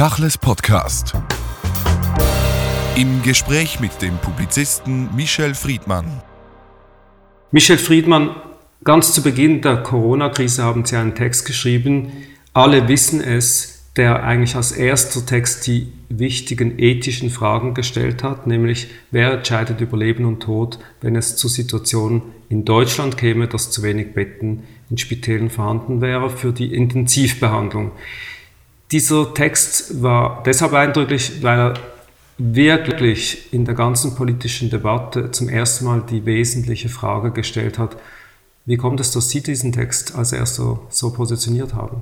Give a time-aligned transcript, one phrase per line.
[0.00, 1.12] Tachles Podcast.
[2.96, 6.22] Im Gespräch mit dem Publizisten Michel Friedmann.
[7.50, 8.34] Michel Friedmann,
[8.82, 12.12] ganz zu Beginn der Corona-Krise haben Sie einen Text geschrieben,
[12.54, 18.88] alle wissen es, der eigentlich als erster Text die wichtigen ethischen Fragen gestellt hat, nämlich
[19.10, 23.82] wer entscheidet über Leben und Tod, wenn es zur Situation in Deutschland käme, dass zu
[23.82, 27.92] wenig Betten in Spitälern vorhanden wäre für die Intensivbehandlung.
[28.92, 31.74] Dieser Text war deshalb eindrücklich, weil er
[32.38, 37.96] wirklich in der ganzen politischen Debatte zum ersten Mal die wesentliche Frage gestellt hat,
[38.66, 41.98] wie kommt es, dass Sie diesen Text als erster so positioniert haben?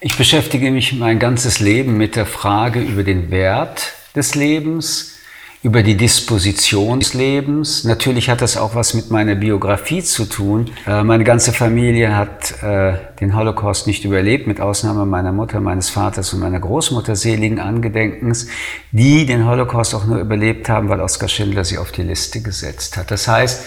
[0.00, 5.17] Ich beschäftige mich mein ganzes Leben mit der Frage über den Wert des Lebens,
[5.62, 7.82] über die Disposition des Lebens.
[7.82, 10.70] Natürlich hat das auch was mit meiner Biografie zu tun.
[10.86, 15.90] Äh, meine ganze Familie hat äh, den Holocaust nicht überlebt, mit Ausnahme meiner Mutter, meines
[15.90, 18.46] Vaters und meiner Großmutter seligen Angedenkens,
[18.92, 22.96] die den Holocaust auch nur überlebt haben, weil Oskar Schindler sie auf die Liste gesetzt
[22.96, 23.10] hat.
[23.10, 23.66] Das heißt,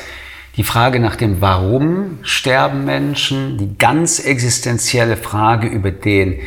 [0.56, 6.40] die Frage nach dem Warum sterben Menschen, die ganz existenzielle Frage über den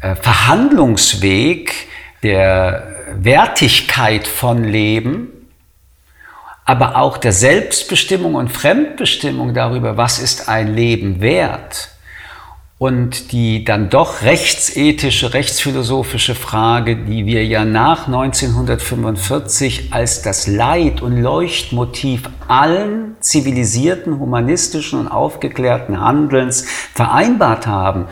[0.00, 1.72] äh, Verhandlungsweg
[2.24, 5.28] der Wertigkeit von Leben,
[6.64, 11.90] aber auch der Selbstbestimmung und Fremdbestimmung darüber, was ist ein Leben wert,
[12.82, 21.00] und die dann doch rechtsethische, rechtsphilosophische Frage, die wir ja nach 1945 als das Leid-
[21.00, 28.06] und Leuchtmotiv allen zivilisierten, humanistischen und aufgeklärten Handelns vereinbart haben,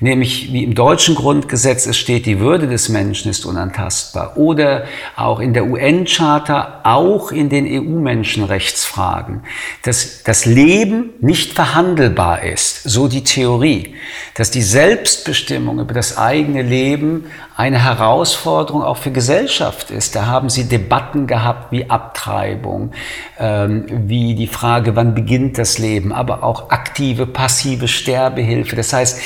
[0.00, 4.36] nämlich wie im deutschen Grundgesetz es steht, die Würde des Menschen ist unantastbar.
[4.36, 9.44] Oder auch in der UN-Charta, auch in den EU-Menschenrechtsfragen,
[9.82, 13.94] dass das Leben nicht verhandelbar ist, so die Theorie,
[14.34, 20.14] dass die Selbstbestimmung über das eigene Leben eine Herausforderung auch für Gesellschaft ist.
[20.14, 22.92] Da haben Sie Debatten gehabt wie Abtreibung,
[23.38, 28.76] ähm, wie die Frage, wann beginnt das Leben, aber auch aktive, passive Sterbehilfe.
[28.76, 29.20] Das heißt,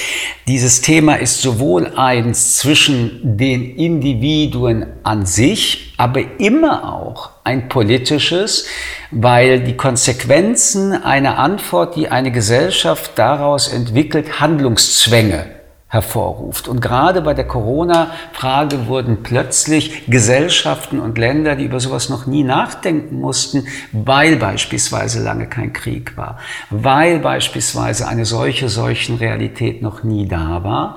[0.46, 8.66] dieses Thema ist sowohl eins zwischen den Individuen an sich, aber immer auch ein politisches,
[9.10, 15.44] weil die Konsequenzen einer Antwort, die eine Gesellschaft daraus entwickelt, Handlungszwänge
[15.88, 16.68] hervorruft.
[16.68, 22.44] Und gerade bei der Corona-Frage wurden plötzlich Gesellschaften und Länder, die über sowas noch nie
[22.44, 26.38] nachdenken mussten, weil beispielsweise lange kein Krieg war,
[26.70, 30.96] weil beispielsweise eine solche Seuchenrealität noch nie da war,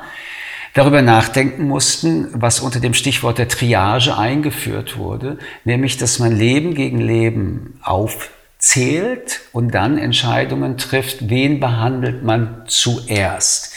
[0.74, 6.74] darüber nachdenken mussten, was unter dem Stichwort der Triage eingeführt wurde, nämlich dass man Leben
[6.74, 13.74] gegen Leben aufzählt und dann Entscheidungen trifft, wen behandelt man zuerst.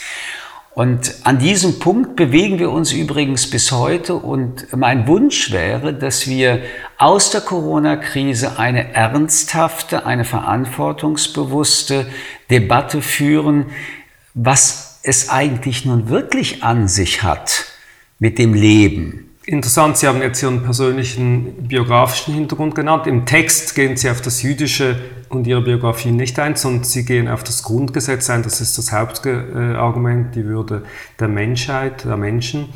[0.73, 6.27] Und an diesem Punkt bewegen wir uns übrigens bis heute und mein Wunsch wäre, dass
[6.27, 6.61] wir
[6.99, 12.05] aus der Corona-Krise eine ernsthafte, eine verantwortungsbewusste
[12.51, 13.71] Debatte führen,
[14.35, 17.65] was es eigentlich nun wirklich an sich hat
[18.19, 23.07] mit dem Leben Interessant, Sie haben jetzt Ihren persönlichen biografischen Hintergrund genannt.
[23.07, 24.97] Im Text gehen Sie auf das Jüdische
[25.29, 28.43] und Ihre Biografie nicht ein, sondern Sie gehen auf das Grundgesetz ein.
[28.43, 30.83] Das ist das Hauptargument, die Würde
[31.17, 32.73] der Menschheit, der Menschen.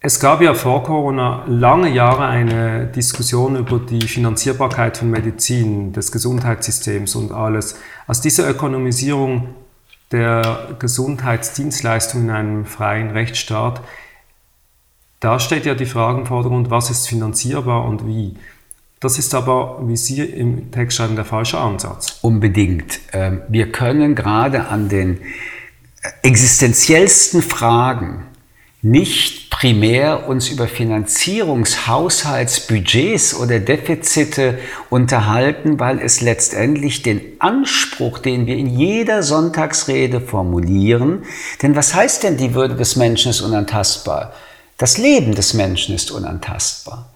[0.00, 6.12] Es gab ja vor Corona lange Jahre eine Diskussion über die Finanzierbarkeit von Medizin, des
[6.12, 7.76] Gesundheitssystems und alles.
[8.06, 9.54] Als diese Ökonomisierung
[10.14, 13.82] der Gesundheitsdienstleistung in einem freien Rechtsstaat
[15.24, 18.34] da steht ja die Frage im Vordergrund, was ist finanzierbar und wie.
[19.00, 22.18] Das ist aber, wie Sie im Text schreiben, der falsche Ansatz.
[22.20, 23.00] Unbedingt.
[23.14, 25.20] Ähm, wir können gerade an den
[26.20, 28.26] existenziellsten Fragen
[28.84, 34.58] nicht primär uns über Finanzierungshaushaltsbudgets oder Defizite
[34.90, 41.22] unterhalten, weil es letztendlich den Anspruch, den wir in jeder Sonntagsrede formulieren,
[41.62, 44.34] denn was heißt denn die Würde des Menschen ist unantastbar?
[44.76, 47.08] Das Leben des Menschen ist unantastbar.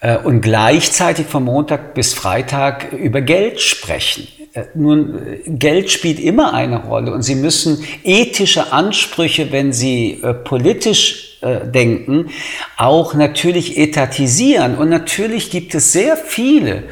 [0.00, 4.28] Äh, und gleichzeitig von Montag bis Freitag über Geld sprechen.
[4.54, 10.22] Äh, nun, äh, Geld spielt immer eine Rolle und Sie müssen ethische Ansprüche, wenn Sie
[10.44, 12.30] politisch denken,
[12.76, 14.76] auch natürlich etatisieren.
[14.78, 16.84] Und natürlich gibt es sehr viele,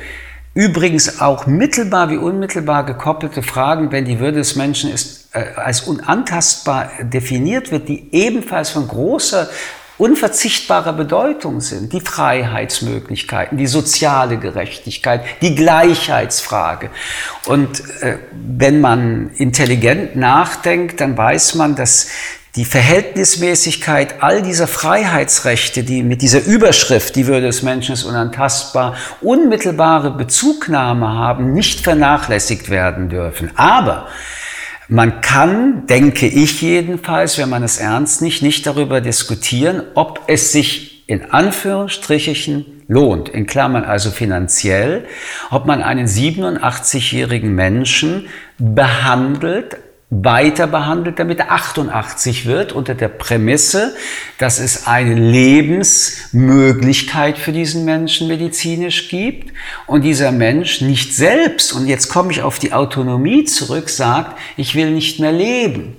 [0.55, 6.91] übrigens auch mittelbar wie unmittelbar gekoppelte Fragen, wenn die Würde des Menschen ist, als unantastbar
[7.01, 9.49] definiert wird, die ebenfalls von großer
[10.01, 11.93] unverzichtbarer Bedeutung sind.
[11.93, 16.91] Die Freiheitsmöglichkeiten, die soziale Gerechtigkeit, die Gleichheitsfrage.
[17.47, 22.09] Und äh, wenn man intelligent nachdenkt, dann weiß man, dass
[22.57, 28.97] die Verhältnismäßigkeit all dieser Freiheitsrechte, die mit dieser Überschrift, die Würde des Menschen ist unantastbar,
[29.21, 33.53] unmittelbare Bezugnahme haben, nicht vernachlässigt werden dürfen.
[33.57, 34.09] Aber
[34.91, 40.53] man kann, denke ich jedenfalls, wenn man es ernst nicht, nicht darüber diskutieren, ob es
[40.53, 45.07] sich in Anführungsstrichen lohnt, in Klammern also finanziell,
[45.51, 48.27] ob man einen 87-jährigen Menschen
[48.59, 49.77] behandelt,
[50.11, 53.95] weiter behandelt, damit er 88 wird, unter der Prämisse,
[54.39, 59.53] dass es eine Lebensmöglichkeit für diesen Menschen medizinisch gibt
[59.87, 64.75] und dieser Mensch nicht selbst, und jetzt komme ich auf die Autonomie zurück, sagt, ich
[64.75, 65.97] will nicht mehr leben.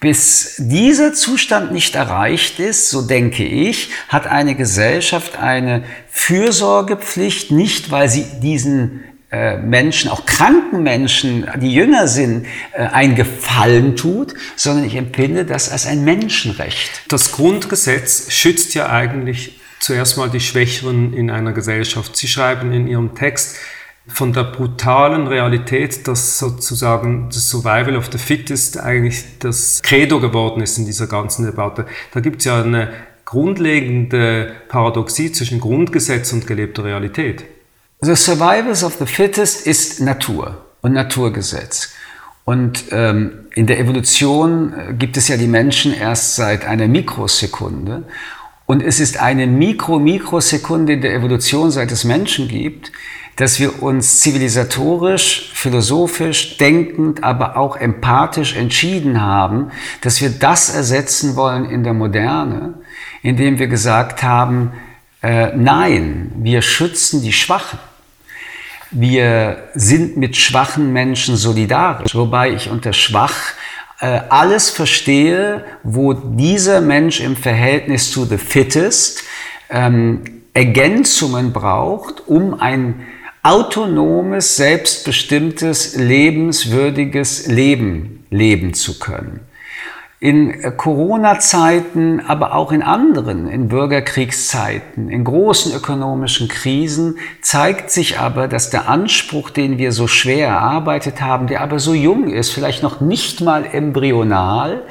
[0.00, 7.90] Bis dieser Zustand nicht erreicht ist, so denke ich, hat eine Gesellschaft eine Fürsorgepflicht, nicht
[7.90, 14.84] weil sie diesen Menschen, auch kranken Menschen, die jünger sind, äh, ein Gefallen tut, sondern
[14.84, 17.02] ich empfinde das als ein Menschenrecht.
[17.08, 22.16] Das Grundgesetz schützt ja eigentlich zuerst mal die Schwächeren in einer Gesellschaft.
[22.16, 23.56] Sie schreiben in Ihrem Text
[24.06, 30.62] von der brutalen Realität, dass sozusagen das Survival of the Fittest eigentlich das Credo geworden
[30.62, 31.84] ist in dieser ganzen Debatte.
[32.12, 32.90] Da gibt es ja eine
[33.26, 37.44] grundlegende Paradoxie zwischen Grundgesetz und gelebter Realität.
[38.00, 41.90] The Survivors of the Fittest ist Natur und Naturgesetz.
[42.44, 48.04] Und ähm, in der Evolution äh, gibt es ja die Menschen erst seit einer Mikrosekunde.
[48.66, 52.92] Und es ist eine Mikro-Mikrosekunde in der Evolution, seit es Menschen gibt,
[53.34, 59.72] dass wir uns zivilisatorisch, philosophisch, denkend, aber auch empathisch entschieden haben,
[60.02, 62.74] dass wir das ersetzen wollen in der Moderne,
[63.22, 64.70] indem wir gesagt haben,
[65.20, 67.80] äh, nein, wir schützen die Schwachen.
[68.90, 73.36] Wir sind mit schwachen Menschen solidarisch, wobei ich unter schwach
[74.00, 79.24] äh, alles verstehe, wo dieser Mensch im Verhältnis zu the fittest
[79.68, 80.22] ähm,
[80.54, 83.06] Ergänzungen braucht, um ein
[83.42, 89.47] autonomes, selbstbestimmtes, lebenswürdiges Leben leben zu können
[90.20, 98.48] in Corona-Zeiten, aber auch in anderen, in Bürgerkriegszeiten, in großen ökonomischen Krisen, zeigt sich aber,
[98.48, 102.82] dass der Anspruch, den wir so schwer erarbeitet haben, der aber so jung ist, vielleicht
[102.82, 104.82] noch nicht mal embryonal,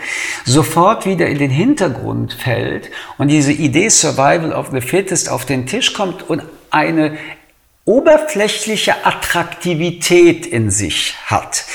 [0.45, 5.65] sofort wieder in den Hintergrund fällt und diese Idee Survival of the Fittest auf den
[5.65, 6.41] Tisch kommt und
[6.71, 7.17] eine
[7.83, 11.65] oberflächliche Attraktivität in sich hat.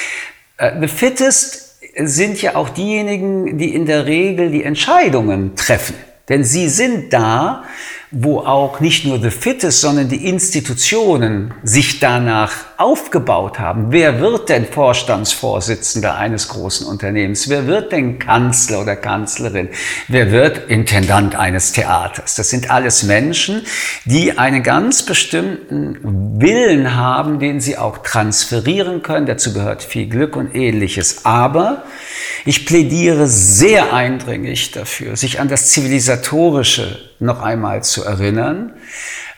[0.56, 1.61] Äh, the Fittest
[1.96, 5.94] sind ja auch diejenigen, die in der Regel die Entscheidungen treffen.
[6.28, 7.64] Denn sie sind da,
[8.14, 13.86] wo auch nicht nur The Fittest, sondern die Institutionen sich danach aufgebaut haben.
[13.88, 17.48] Wer wird denn Vorstandsvorsitzender eines großen Unternehmens?
[17.48, 19.70] Wer wird denn Kanzler oder Kanzlerin?
[20.08, 22.34] Wer wird Intendant eines Theaters?
[22.34, 23.62] Das sind alles Menschen,
[24.04, 29.24] die einen ganz bestimmten Willen haben, den sie auch transferieren können.
[29.24, 31.24] Dazu gehört viel Glück und ähnliches.
[31.24, 31.84] Aber
[32.44, 38.72] ich plädiere sehr eindringlich dafür, sich an das Zivilisatorische noch einmal zu erinnern.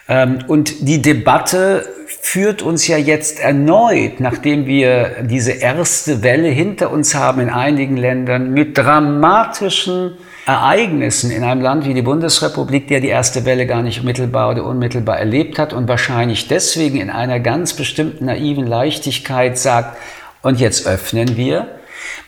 [0.08, 1.86] Ähm, und die Debatte
[2.20, 7.96] führt uns ja jetzt erneut, nachdem wir diese erste Welle hinter uns haben in einigen
[7.96, 10.16] Ländern mit dramatischen
[10.46, 14.64] Ereignissen in einem Land wie die Bundesrepublik, der die erste Welle gar nicht mittelbar oder
[14.64, 19.96] unmittelbar erlebt hat und wahrscheinlich deswegen in einer ganz bestimmten naiven Leichtigkeit sagt,
[20.42, 21.68] und jetzt öffnen wir,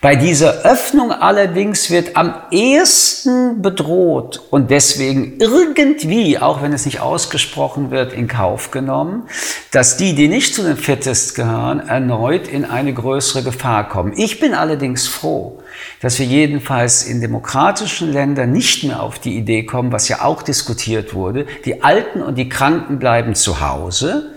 [0.02, 7.00] bei dieser Öffnung allerdings wird am ehesten bedroht und deswegen irgendwie, auch wenn es nicht
[7.00, 9.26] ausgesprochen wird, in Kauf genommen,
[9.70, 14.12] dass die, die nicht zu den Fittest gehören, erneut in eine größere Gefahr kommen.
[14.16, 15.62] Ich bin allerdings froh,
[16.02, 20.42] dass wir jedenfalls in demokratischen Ländern nicht mehr auf die Idee kommen, was ja auch
[20.42, 24.35] diskutiert wurde, die Alten und die Kranken bleiben zu Hause,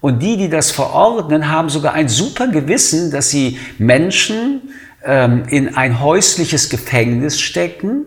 [0.00, 4.62] und die, die das verordnen, haben sogar ein super Gewissen, dass sie Menschen
[5.02, 8.06] ähm, in ein häusliches Gefängnis stecken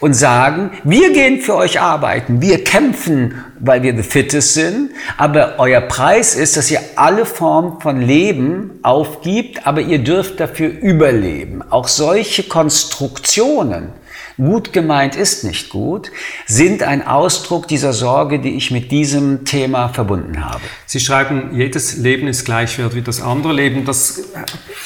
[0.00, 5.54] und sagen, wir gehen für euch arbeiten, wir kämpfen, weil wir the fittest sind, aber
[5.58, 11.62] euer Preis ist, dass ihr alle Formen von Leben aufgibt, aber ihr dürft dafür überleben.
[11.70, 13.92] Auch solche Konstruktionen
[14.38, 16.10] gut gemeint ist nicht gut,
[16.46, 20.60] sind ein Ausdruck dieser Sorge, die ich mit diesem Thema verbunden habe.
[20.86, 23.84] Sie schreiben, jedes Leben ist gleichwert wie das andere Leben.
[23.84, 24.22] Das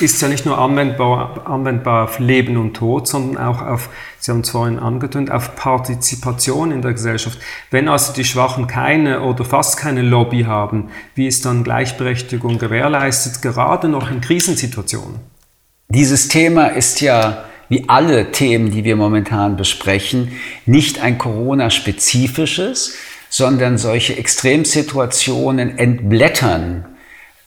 [0.00, 4.40] ist ja nicht nur anwendbar, anwendbar auf Leben und Tod, sondern auch auf, Sie haben
[4.40, 7.38] es vorhin angetönt, auf Partizipation in der Gesellschaft.
[7.70, 13.42] Wenn also die Schwachen keine oder fast keine Lobby haben, wie ist dann Gleichberechtigung gewährleistet,
[13.42, 15.20] gerade noch in Krisensituationen?
[15.88, 20.32] Dieses Thema ist ja wie alle Themen, die wir momentan besprechen,
[20.66, 22.96] nicht ein Corona-spezifisches,
[23.30, 26.84] sondern solche Extremsituationen entblättern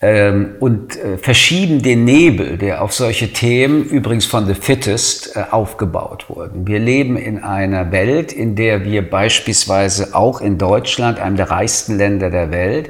[0.01, 5.43] ähm, und äh, verschieben den Nebel, der auf solche Themen übrigens von The Fittest äh,
[5.51, 6.65] aufgebaut wurden.
[6.65, 11.97] Wir leben in einer Welt, in der wir beispielsweise auch in Deutschland, einem der reichsten
[11.99, 12.89] Länder der Welt,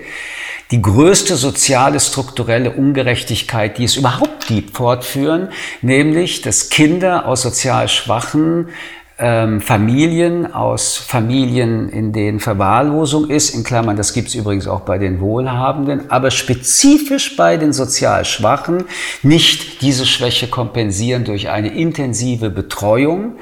[0.72, 5.50] die größte soziale strukturelle Ungerechtigkeit, die es überhaupt gibt, fortführen,
[5.82, 8.70] nämlich dass Kinder aus sozial schwachen
[9.18, 14.82] ähm, Familien, aus Familien, in denen Verwahrlosung ist, in Klammern, das gibt es übrigens auch
[14.82, 18.84] bei den Wohlhabenden, aber spezifisch bei den sozial Schwachen,
[19.24, 23.38] nicht diese Schwäche kompensieren durch eine intensive Betreuung,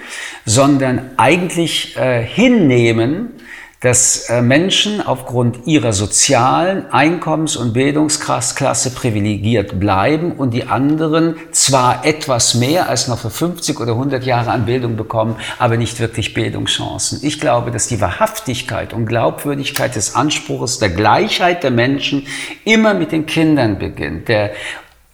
[0.46, 3.30] sondern eigentlich äh, hinnehmen,
[3.84, 12.06] dass äh, Menschen aufgrund ihrer sozialen Einkommens- und Bildungsklasse privilegiert bleiben und die anderen zwar
[12.06, 16.34] etwas mehr als noch für 50 oder 100 Jahre an Bildung bekommen, aber nicht wirklich
[16.34, 17.20] Bildungschancen.
[17.24, 22.26] Ich glaube, dass die Wahrhaftigkeit und Glaubwürdigkeit des Anspruchs der Gleichheit der Menschen
[22.64, 24.30] immer mit den Kindern beginnt.
[24.30, 24.52] Der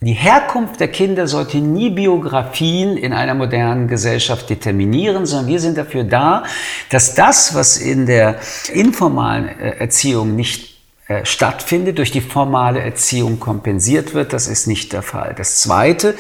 [0.02, 5.78] die Herkunft der Kinder sollte nie Biografien in einer modernen Gesellschaft determinieren, sondern wir sind
[5.78, 6.46] dafür da,
[6.90, 8.40] dass das, was in der
[8.72, 10.78] informalen äh, Erziehung nicht
[11.10, 14.32] äh, stattfindet, durch die formale Erziehung kompensiert wird.
[14.32, 15.34] Das ist nicht der Fall.
[15.36, 16.16] Das Zweite,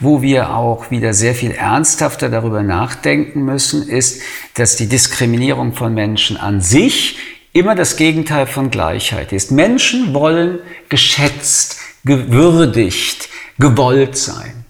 [0.00, 4.20] wo wir auch wieder sehr viel ernsthafter darüber nachdenken müssen, ist,
[4.52, 7.16] dass die Diskriminierung von Menschen an sich
[7.54, 9.50] immer das Gegenteil von Gleichheit ist.
[9.50, 10.58] Menschen wollen
[10.90, 14.64] geschätzt, gewürdigt, gewollt sein.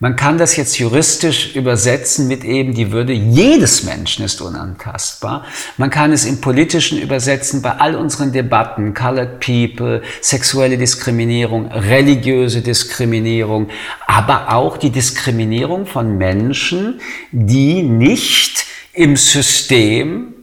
[0.00, 5.46] Man kann das jetzt juristisch übersetzen mit eben die Würde jedes Menschen ist unantastbar.
[5.78, 12.60] Man kann es im politischen übersetzen bei all unseren Debatten, Colored People, sexuelle Diskriminierung, religiöse
[12.60, 13.68] Diskriminierung,
[14.06, 17.00] aber auch die Diskriminierung von Menschen,
[17.30, 20.33] die nicht im System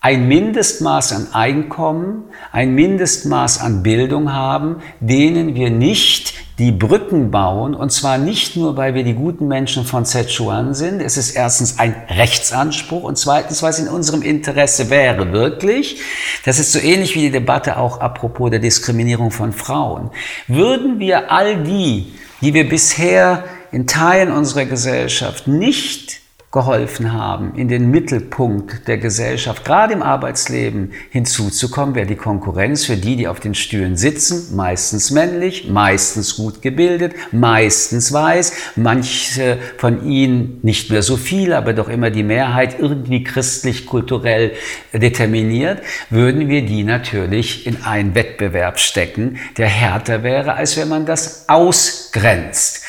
[0.00, 7.74] ein Mindestmaß an Einkommen, ein Mindestmaß an Bildung haben, denen wir nicht die Brücken bauen,
[7.74, 11.00] und zwar nicht nur, weil wir die guten Menschen von Sichuan sind.
[11.00, 16.00] Es ist erstens ein Rechtsanspruch und zweitens, weil es in unserem Interesse wäre, wirklich.
[16.44, 20.10] Das ist so ähnlich wie die Debatte auch apropos der Diskriminierung von Frauen.
[20.48, 26.17] Würden wir all die, die wir bisher in Teilen unserer Gesellschaft nicht
[26.58, 32.96] geholfen haben, in den Mittelpunkt der Gesellschaft, gerade im Arbeitsleben hinzuzukommen, wäre die Konkurrenz für
[32.96, 40.04] die, die auf den Stühlen sitzen, meistens männlich, meistens gut gebildet, meistens weiß, manche von
[40.04, 44.50] ihnen nicht mehr so viele, aber doch immer die Mehrheit irgendwie christlich-kulturell
[44.92, 51.06] determiniert, würden wir die natürlich in einen Wettbewerb stecken, der härter wäre, als wenn man
[51.06, 52.82] das ausgrenzt.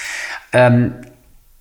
[0.53, 0.93] Ähm,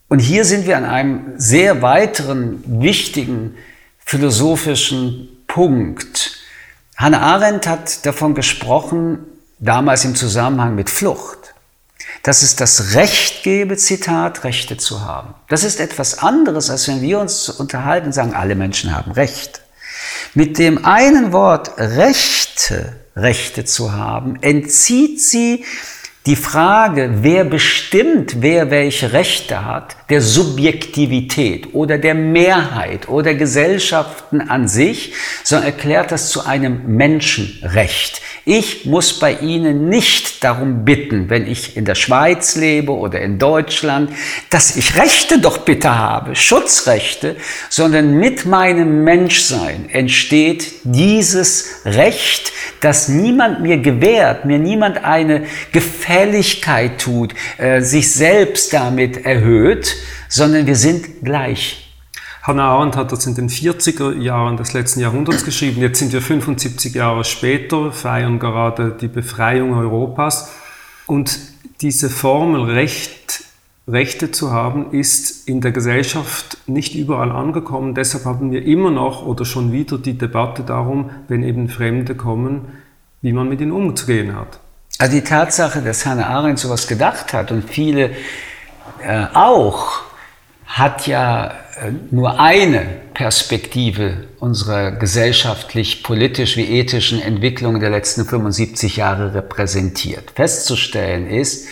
[0.09, 3.57] und hier sind wir an einem sehr weiteren wichtigen
[3.99, 6.39] philosophischen Punkt.
[6.97, 9.19] Hannah Arendt hat davon gesprochen,
[9.59, 11.55] damals im Zusammenhang mit Flucht,
[12.23, 15.35] dass es das Recht gebe, Zitat, Rechte zu haben.
[15.49, 19.63] Das ist etwas anderes, als wenn wir uns unterhalten und sagen, alle Menschen haben Recht.
[20.35, 25.65] Mit dem einen Wort Rechte, Rechte zu haben, entzieht sie
[26.29, 34.43] die Frage, wer bestimmt, wer welche Rechte hat, der Subjektivität oder der Mehrheit oder Gesellschaften
[34.43, 38.21] an sich, sondern erklärt das zu einem Menschenrecht.
[38.45, 43.39] Ich muss bei Ihnen nicht darum bitten, wenn ich in der Schweiz lebe oder in
[43.39, 44.11] Deutschland,
[44.49, 47.37] dass ich Rechte doch bitte habe, Schutzrechte,
[47.69, 55.45] sondern mit meinem Menschsein entsteht dieses Recht, das niemand mir gewährt, mir niemand eine
[56.19, 59.95] Gefälligkeit tut, äh, sich selbst damit erhöht,
[60.29, 61.95] sondern wir sind gleich.
[62.43, 65.81] Hannah Arendt hat das in den 40er Jahren des letzten Jahrhunderts geschrieben.
[65.81, 70.51] Jetzt sind wir 75 Jahre später, feiern gerade die Befreiung Europas.
[71.07, 71.39] Und
[71.83, 73.45] diese Formel Recht,
[73.87, 77.95] Rechte zu haben, ist in der Gesellschaft nicht überall angekommen.
[77.95, 82.63] Deshalb haben wir immer noch oder schon wieder die Debatte darum, wenn eben Fremde kommen,
[83.23, 84.59] wie man mit ihnen umzugehen hat.
[85.01, 88.11] Also die Tatsache, dass Hannah Arendt sowas gedacht hat und viele
[89.01, 90.03] äh, auch,
[90.67, 98.97] hat ja äh, nur eine Perspektive unserer gesellschaftlich, politisch wie ethischen Entwicklung der letzten 75
[98.97, 100.33] Jahre repräsentiert.
[100.35, 101.69] Festzustellen ist,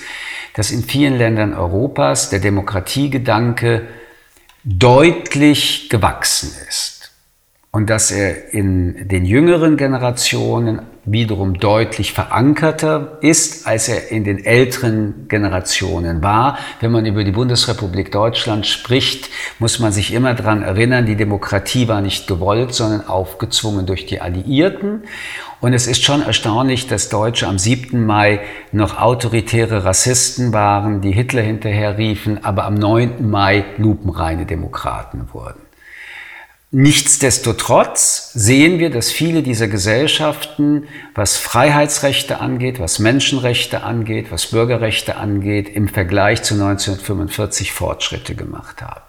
[0.54, 3.88] dass in vielen Ländern Europas der Demokratiegedanke
[4.62, 6.92] deutlich gewachsen ist.
[7.73, 14.45] und dass er in den jüngeren Generationen wiederum deutlich verankerter ist, als er in den
[14.45, 16.59] älteren Generationen war.
[16.81, 21.87] Wenn man über die Bundesrepublik Deutschland spricht, muss man sich immer daran erinnern, die Demokratie
[21.87, 25.05] war nicht gewollt, sondern aufgezwungen durch die Alliierten.
[25.61, 28.05] Und es ist schon erstaunlich, dass Deutsche am 7.
[28.05, 28.41] Mai
[28.73, 33.31] noch autoritäre Rassisten waren, die Hitler hinterherriefen, aber am 9.
[33.31, 35.66] Mai lupenreine Demokraten wurden.
[36.78, 45.16] Nichtsdestotrotz sehen wir, dass viele dieser Gesellschaften, was Freiheitsrechte angeht, was Menschenrechte angeht, was Bürgerrechte
[45.16, 49.06] angeht, im Vergleich zu 1945 Fortschritte gemacht haben.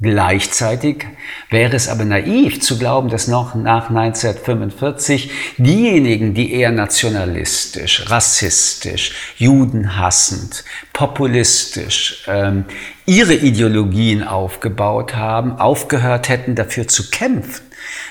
[0.00, 1.06] Gleichzeitig
[1.50, 9.12] wäre es aber naiv zu glauben, dass noch nach 1945 diejenigen, die eher nationalistisch, rassistisch,
[9.36, 12.64] judenhassend, populistisch ähm,
[13.06, 17.64] ihre Ideologien aufgebaut haben, aufgehört hätten, dafür zu kämpfen.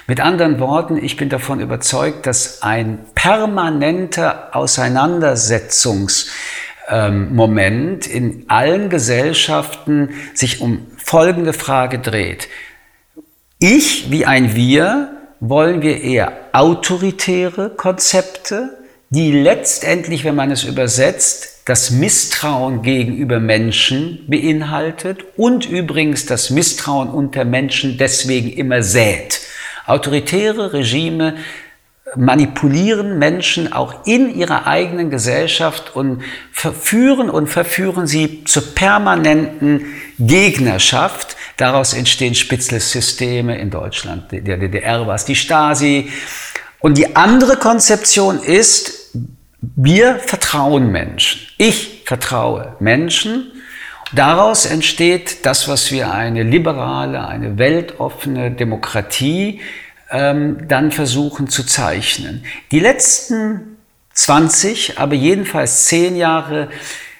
[0.07, 6.29] Mit anderen Worten, ich bin davon überzeugt, dass ein permanenter Auseinandersetzungs
[6.89, 12.49] Moment in allen Gesellschaften sich um folgende Frage dreht.
[13.59, 15.09] Ich wie ein Wir
[15.39, 18.77] wollen wir eher autoritäre Konzepte,
[19.09, 27.09] die letztendlich, wenn man es übersetzt, das Misstrauen gegenüber Menschen beinhaltet und übrigens das Misstrauen
[27.09, 29.39] unter Menschen deswegen immer sät.
[29.85, 31.35] Autoritäre Regime
[32.15, 39.85] manipulieren Menschen auch in ihrer eigenen Gesellschaft und verführen und verführen sie zur permanenten
[40.19, 41.35] Gegnerschaft.
[41.57, 46.09] Daraus entstehen Spitzlesysteme in Deutschland, der DDR war es die Stasi.
[46.79, 49.15] Und die andere Konzeption ist,
[49.61, 51.41] wir vertrauen Menschen.
[51.57, 53.51] Ich vertraue Menschen.
[54.13, 59.61] Daraus entsteht das, was wir eine liberale, eine weltoffene Demokratie
[60.13, 62.45] ähm, dann versuchen zu zeichnen.
[62.71, 63.77] Die letzten
[64.13, 66.69] 20, aber jedenfalls 10 Jahre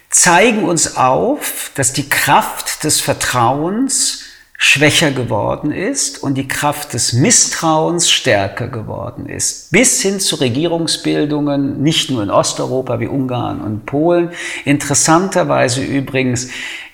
[0.10, 4.26] zeigen uns auf, dass die Kraft des Vertrauens
[4.58, 9.72] schwächer geworden ist und die Kraft des Misstrauens stärker geworden ist.
[9.72, 14.30] Bis hin zu Regierungsbildungen, nicht nur in Osteuropa wie Ungarn und Polen.
[14.64, 16.50] Interessanterweise übrigens,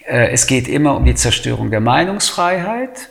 [0.07, 3.09] äh, es geht immer um die Zerstörung der Meinungsfreiheit.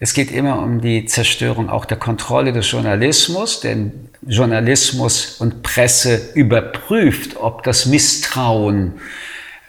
[0.00, 6.20] Es geht immer um die Zerstörung auch der Kontrolle des Journalismus, denn Journalismus und Presse
[6.34, 8.94] überprüft, ob das Misstrauen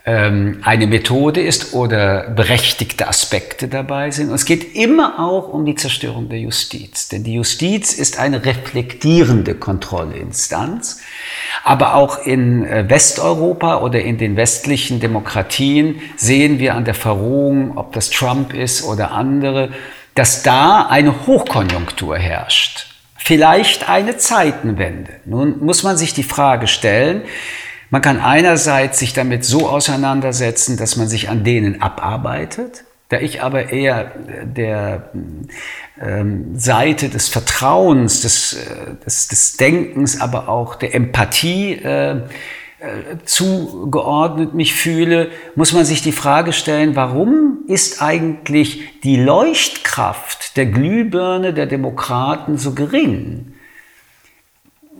[0.06, 4.30] ähm, eine Methode ist oder berechtigte Aspekte dabei sind.
[4.30, 8.46] Und es geht immer auch um die Zerstörung der Justiz, denn die Justiz ist eine
[8.46, 11.02] reflektierende Kontrollinstanz.
[11.64, 17.78] Aber auch in äh, Westeuropa oder in den westlichen Demokratien sehen wir an der Verrohung,
[17.78, 19.70] ob das Trump ist oder andere,
[20.20, 22.88] dass da eine Hochkonjunktur herrscht.
[23.16, 25.14] Vielleicht eine Zeitenwende.
[25.24, 27.22] Nun muss man sich die Frage stellen,
[27.90, 33.42] man kann einerseits sich damit so auseinandersetzen, dass man sich an denen abarbeitet, da ich
[33.42, 34.12] aber eher
[34.44, 35.10] der
[36.02, 42.24] ähm, Seite des Vertrauens, des, äh, des, des Denkens, aber auch der Empathie äh,
[43.26, 50.68] zugeordnet mich fühle, muss man sich die Frage stellen, warum ist eigentlich die Leuchtkraft der
[50.68, 53.54] Glühbirne der Demokraten so gering?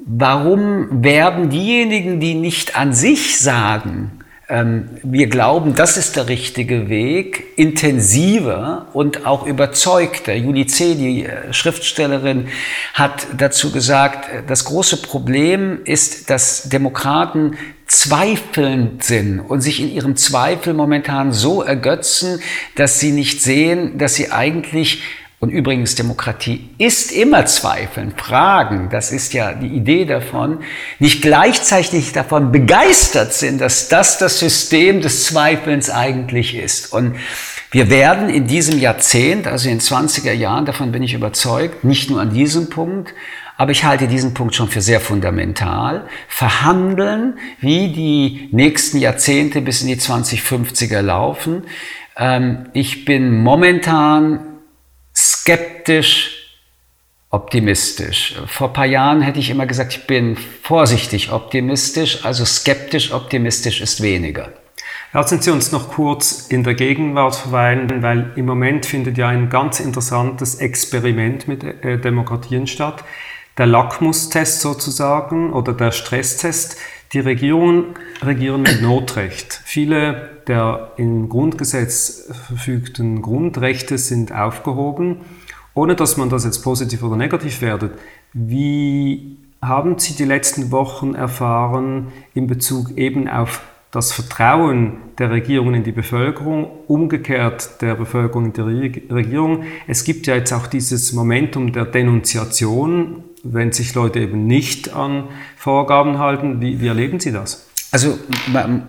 [0.06, 4.19] Warum werben diejenigen, die nicht an sich sagen,
[4.52, 10.34] wir glauben, das ist der richtige Weg, intensiver und auch überzeugter.
[10.34, 12.48] Julie C., die äh, Schriftstellerin,
[12.96, 19.92] hat dazu gesagt, äh, das große Problem ist, dass Demokraten zweifelnd sind und sich in
[19.92, 22.42] ihrem Zweifel momentan so ergötzen,
[22.74, 25.04] dass sie nicht sehen, dass sie eigentlich
[25.42, 30.60] und übrigens, Demokratie ist immer Zweifeln, Fragen, das ist ja die Idee davon,
[31.00, 36.92] nicht gleichzeitig davon begeistert sind, dass das das System des Zweifelns eigentlich ist.
[36.92, 37.16] Und
[37.72, 42.10] wir werden in diesem Jahrzehnt, also in den 20er Jahren, davon bin ich überzeugt, nicht
[42.10, 43.14] nur an diesem Punkt,
[43.56, 49.82] aber ich halte diesen Punkt schon für sehr fundamental, verhandeln, wie die nächsten Jahrzehnte bis
[49.82, 51.64] in die 2050er laufen.
[52.18, 54.49] Ähm, ich bin momentan
[55.50, 56.36] skeptisch
[57.32, 58.36] optimistisch.
[58.46, 63.82] Vor ein paar Jahren hätte ich immer gesagt, ich bin vorsichtig optimistisch, also skeptisch optimistisch
[63.82, 64.54] ist weniger.
[65.12, 69.50] Lassen Sie uns noch kurz in der Gegenwart verweilen, weil im Moment findet ja ein
[69.50, 73.04] ganz interessantes Experiment mit äh, Demokratien statt.
[73.58, 76.78] Der Lackmustest sozusagen oder der Stresstest.
[77.14, 79.62] Die Regierungen regieren mit Notrecht.
[79.66, 85.18] Viele der im Grundgesetz verfügten Grundrechte sind aufgehoben
[85.80, 87.94] ohne dass man das jetzt positiv oder negativ wertet,
[88.34, 95.74] wie haben Sie die letzten Wochen erfahren in Bezug eben auf das Vertrauen der Regierung
[95.74, 99.64] in die Bevölkerung, umgekehrt der Bevölkerung in die Regierung.
[99.88, 105.28] Es gibt ja jetzt auch dieses Momentum der Denunziation, wenn sich Leute eben nicht an
[105.56, 106.62] Vorgaben halten.
[106.62, 107.68] Wie, wie erleben Sie das?
[107.92, 108.88] Also man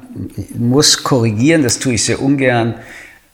[0.59, 2.75] muss korrigieren, das tue ich sehr ungern.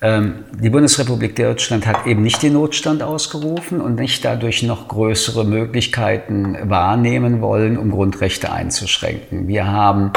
[0.06, 5.44] Ähm, die Bundesrepublik Deutschland hat eben nicht den Notstand ausgerufen und nicht dadurch noch größere
[5.44, 9.48] Möglichkeiten wahrnehmen wollen, um Grundrechte einzuschränken.
[9.48, 10.12] Wir haben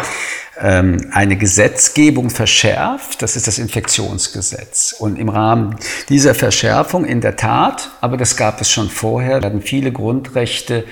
[0.59, 4.91] ähm, eine Gesetzgebung verschärft, das ist das Infektionsgesetz.
[4.91, 5.75] Und im Rahmen
[6.07, 10.83] dieser Verschärfung in der Tat, aber das gab es schon vorher, werden viele Grundrechte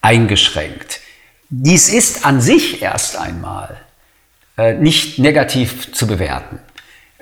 [0.00, 1.00] eingeschränkt.
[1.50, 3.76] Dies ist an sich erst einmal
[4.56, 6.58] äh, nicht negativ zu bewerten.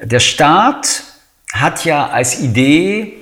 [0.00, 1.02] Der Staat
[1.60, 3.14] hat ja als Idee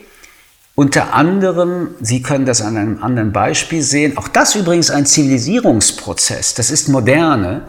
[0.75, 6.53] unter anderem, Sie können das an einem anderen Beispiel sehen, auch das übrigens ein Zivilisierungsprozess,
[6.53, 7.63] das ist moderne,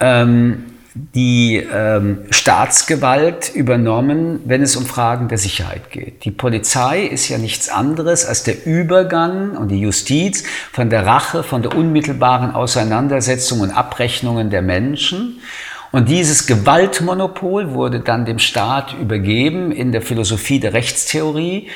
[0.00, 6.24] ähm, die ähm, Staatsgewalt übernommen, wenn es um Fragen der Sicherheit geht.
[6.24, 11.42] Die Polizei ist ja nichts anderes als der Übergang und die Justiz von der Rache,
[11.42, 15.40] von der unmittelbaren Auseinandersetzung und Abrechnungen der Menschen
[15.94, 21.68] und dieses Gewaltmonopol wurde dann dem Staat übergeben in der Philosophie der Rechtstheorie,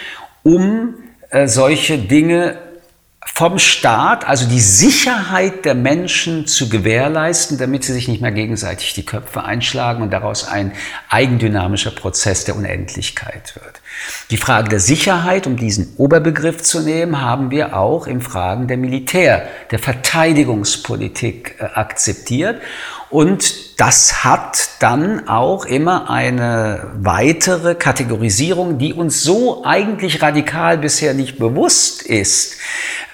[0.43, 0.95] um
[1.31, 2.59] äh, solche Dinge
[3.25, 8.93] vom Staat, also die Sicherheit der Menschen zu gewährleisten, damit sie sich nicht mehr gegenseitig
[8.95, 10.73] die Köpfe einschlagen und daraus ein
[11.09, 13.81] eigendynamischer Prozess der Unendlichkeit wird.
[14.33, 18.79] Die Frage der Sicherheit, um diesen Oberbegriff zu nehmen, haben wir auch in Fragen der
[18.79, 22.61] Militär, der Verteidigungspolitik äh, akzeptiert.
[23.11, 31.15] Und das hat dann auch immer eine weitere Kategorisierung, die uns so eigentlich radikal bisher
[31.15, 32.57] nicht bewusst ist,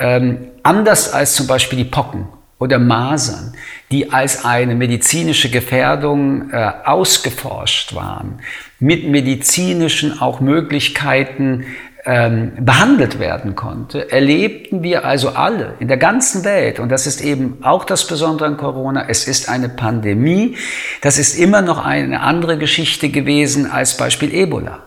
[0.00, 2.26] Ähm, anders als zum Beispiel die Pocken
[2.58, 3.54] oder Masern,
[3.90, 8.40] die als eine medizinische Gefährdung äh, ausgeforscht waren,
[8.80, 11.64] mit medizinischen auch Möglichkeiten
[12.04, 17.20] ähm, behandelt werden konnte, erlebten wir also alle in der ganzen Welt, und das ist
[17.20, 20.56] eben auch das Besondere an Corona, es ist eine Pandemie,
[21.02, 24.80] das ist immer noch eine andere Geschichte gewesen als Beispiel Ebola.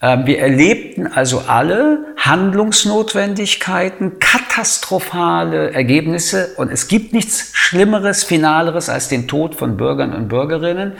[0.00, 9.08] Ähm, wir erlebten also alle Handlungsnotwendigkeiten, katastrophale Ergebnisse und es gibt nichts Schlimmeres, Finaleres als
[9.08, 10.92] den Tod von Bürgern und Bürgerinnen.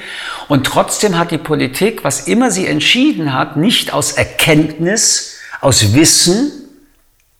[0.48, 6.52] Und trotzdem hat die Politik, was immer sie entschieden hat, nicht aus Erkenntnis, aus Wissen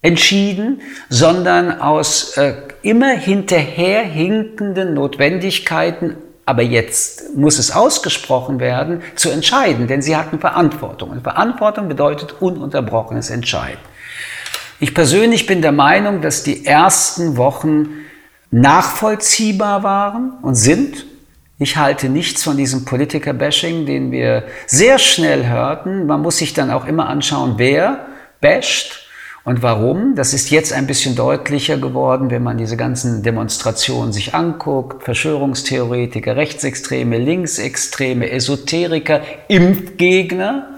[0.03, 6.17] entschieden, sondern aus äh, immer hinterherhinkenden Notwendigkeiten
[6.49, 11.11] aber jetzt muss es ausgesprochen werden, zu entscheiden, denn sie hatten Verantwortung.
[11.11, 13.81] Und Verantwortung bedeutet ununterbrochenes Entscheiden.
[14.81, 17.89] Ich persönlich bin der Meinung, dass die ersten Wochen
[18.51, 21.05] nachvollziehbar waren und sind.
[21.59, 26.07] Ich halte nichts von diesem Politiker-Bashing, den wir sehr schnell hörten.
[26.07, 28.07] Man muss sich dann auch immer anschauen, wer
[28.41, 29.08] basht
[29.49, 30.15] und warum?
[30.15, 35.05] Das ist jetzt ein bisschen deutlicher geworden, wenn man diese ganzen Demonstrationen sich anguckt.
[35.05, 40.77] Verschwörungstheoretiker, Rechtsextreme, Linksextreme, Esoteriker, Impfgegner.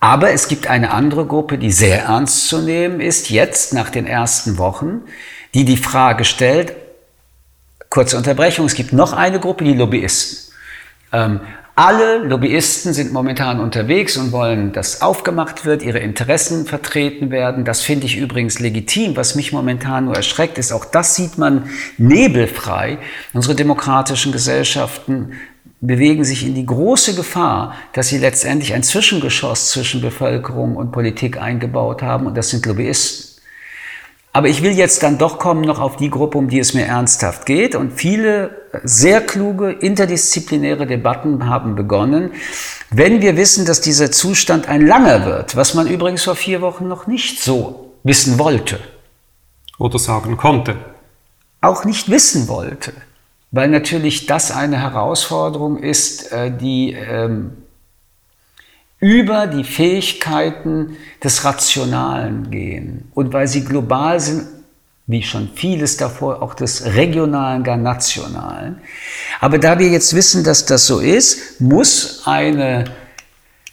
[0.00, 4.06] Aber es gibt eine andere Gruppe, die sehr ernst zu nehmen ist, jetzt nach den
[4.06, 5.02] ersten Wochen,
[5.52, 6.74] die die Frage stellt,
[7.90, 10.54] kurze Unterbrechung, es gibt noch eine Gruppe, die Lobbyisten.
[11.12, 11.40] Ähm,
[11.78, 17.66] alle Lobbyisten sind momentan unterwegs und wollen, dass aufgemacht wird, ihre Interessen vertreten werden.
[17.66, 19.14] Das finde ich übrigens legitim.
[19.14, 22.96] Was mich momentan nur erschreckt, ist, auch das sieht man nebelfrei.
[23.34, 25.34] Unsere demokratischen Gesellschaften
[25.82, 31.38] bewegen sich in die große Gefahr, dass sie letztendlich ein Zwischengeschoss zwischen Bevölkerung und Politik
[31.38, 33.36] eingebaut haben, und das sind Lobbyisten.
[34.32, 36.84] Aber ich will jetzt dann doch kommen noch auf die Gruppe, um die es mir
[36.84, 37.74] ernsthaft geht.
[37.74, 42.32] Und viele sehr kluge, interdisziplinäre Debatten haben begonnen.
[42.90, 46.88] Wenn wir wissen, dass dieser Zustand ein langer wird, was man übrigens vor vier Wochen
[46.88, 48.78] noch nicht so wissen wollte.
[49.78, 50.76] Oder sagen konnte.
[51.60, 52.92] Auch nicht wissen wollte.
[53.50, 57.52] Weil natürlich das eine Herausforderung ist, äh, die ähm,
[58.98, 64.46] über die Fähigkeiten des Rationalen gehen und weil sie global sind,
[65.06, 68.80] wie schon vieles davor, auch des Regionalen, gar Nationalen.
[69.40, 72.84] Aber da wir jetzt wissen, dass das so ist, muss eine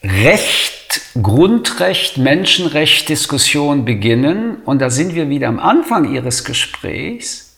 [0.03, 4.57] Recht, Grundrecht, Menschenrecht-Diskussion beginnen.
[4.65, 7.57] Und da sind wir wieder am Anfang Ihres Gesprächs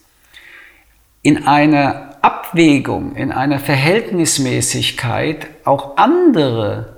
[1.22, 6.96] in einer Abwägung, in einer Verhältnismäßigkeit auch andere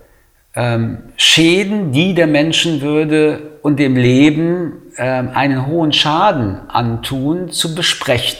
[0.54, 8.38] ähm, Schäden, die der Menschenwürde und dem Leben ähm, einen hohen Schaden antun, zu besprechen.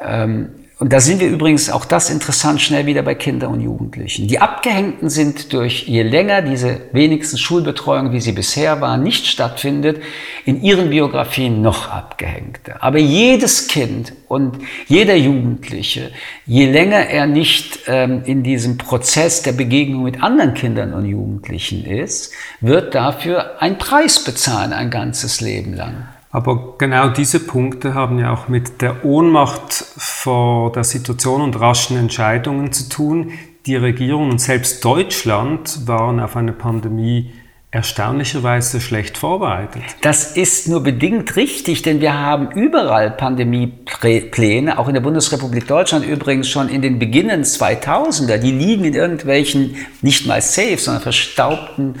[0.00, 4.26] Ähm, und da sind wir übrigens auch das interessant schnell wieder bei Kindern und Jugendlichen.
[4.26, 10.02] Die Abgehängten sind durch, je länger diese wenigstens Schulbetreuung, wie sie bisher war, nicht stattfindet,
[10.44, 12.82] in ihren Biografien noch abgehängter.
[12.82, 14.58] Aber jedes Kind und
[14.88, 16.10] jeder Jugendliche,
[16.44, 21.84] je länger er nicht ähm, in diesem Prozess der Begegnung mit anderen Kindern und Jugendlichen
[21.84, 26.08] ist, wird dafür einen Preis bezahlen ein ganzes Leben lang.
[26.34, 31.96] Aber genau diese Punkte haben ja auch mit der Ohnmacht vor der Situation und raschen
[31.96, 33.30] Entscheidungen zu tun.
[33.66, 37.30] Die Regierung und selbst Deutschland waren auf eine Pandemie
[37.74, 39.82] erstaunlicherweise schlecht vorbereitet.
[40.00, 46.06] Das ist nur bedingt richtig, denn wir haben überall Pandemiepläne, auch in der Bundesrepublik Deutschland
[46.06, 48.38] übrigens schon in den Beginnen 2000er.
[48.38, 51.96] Die liegen in irgendwelchen, nicht mal safe, sondern verstaubten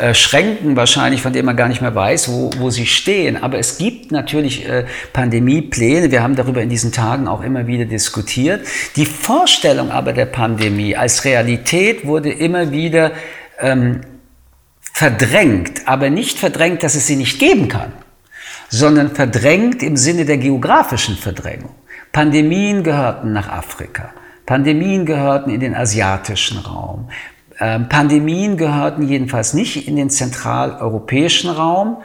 [0.00, 3.36] äh, Schränken wahrscheinlich, von denen man gar nicht mehr weiß, wo, wo sie stehen.
[3.42, 6.10] Aber es gibt natürlich äh, Pandemiepläne.
[6.10, 8.66] Wir haben darüber in diesen Tagen auch immer wieder diskutiert.
[8.96, 13.12] Die Vorstellung aber der Pandemie als Realität wurde immer wieder
[13.60, 14.00] ähm,
[14.92, 17.92] verdrängt, aber nicht verdrängt, dass es sie nicht geben kann,
[18.68, 21.74] sondern verdrängt im Sinne der geografischen Verdrängung.
[22.12, 24.12] Pandemien gehörten nach Afrika,
[24.46, 27.10] Pandemien gehörten in den asiatischen Raum,
[27.60, 31.98] ähm, Pandemien gehörten jedenfalls nicht in den zentraleuropäischen Raum,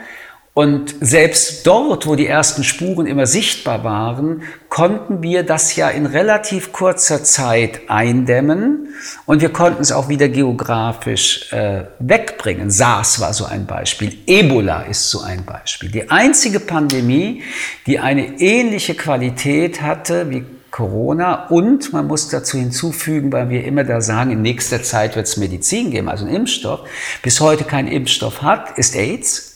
[0.54, 6.06] und selbst dort, wo die ersten Spuren immer sichtbar waren, konnten wir das ja in
[6.06, 8.86] relativ kurzer Zeit eindämmen
[9.26, 12.70] und wir konnten es auch wieder geografisch äh, wegbringen.
[12.70, 15.90] SARS war so ein Beispiel, Ebola ist so ein Beispiel.
[15.90, 17.42] Die einzige Pandemie,
[17.88, 23.82] die eine ähnliche Qualität hatte wie Corona und man muss dazu hinzufügen, weil wir immer
[23.82, 26.88] da sagen, in nächster Zeit wird es Medizin geben, also einen Impfstoff,
[27.22, 29.53] bis heute kein Impfstoff hat, ist AIDS.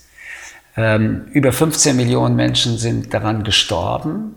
[0.79, 4.37] Ähm, über 15 Millionen Menschen sind daran gestorben.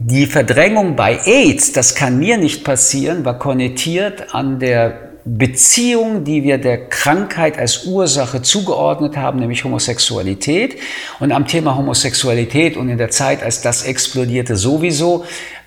[0.00, 6.42] Die Verdrängung bei AIDS, das kann mir nicht passieren, war konnotiert an der Beziehung, die
[6.42, 10.76] wir der Krankheit als Ursache zugeordnet haben, nämlich Homosexualität.
[11.20, 15.24] Und am Thema Homosexualität und in der Zeit, als das explodierte, sowieso,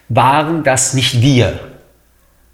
[0.09, 1.59] waren das nicht wir.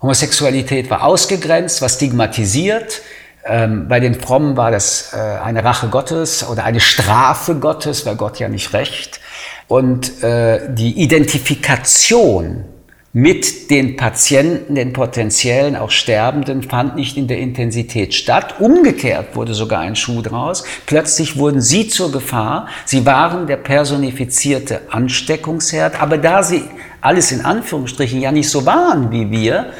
[0.03, 3.01] Homosexualität war ausgegrenzt, war stigmatisiert,
[3.45, 8.15] ähm, bei den Frommen war das äh, eine Rache Gottes oder eine Strafe Gottes, weil
[8.15, 9.19] Gott ja nicht recht.
[9.67, 12.65] Und äh, die Identifikation
[13.11, 18.55] mit den Patienten, den potenziellen, auch Sterbenden, fand nicht in der Intensität statt.
[18.59, 20.63] Umgekehrt wurde sogar ein Schuh draus.
[20.85, 22.67] Plötzlich wurden sie zur Gefahr.
[22.85, 25.99] Sie waren der personifizierte Ansteckungsherd.
[25.99, 26.63] Aber da sie
[27.01, 29.71] alles in Anführungsstrichen ja nicht so waren wie wir,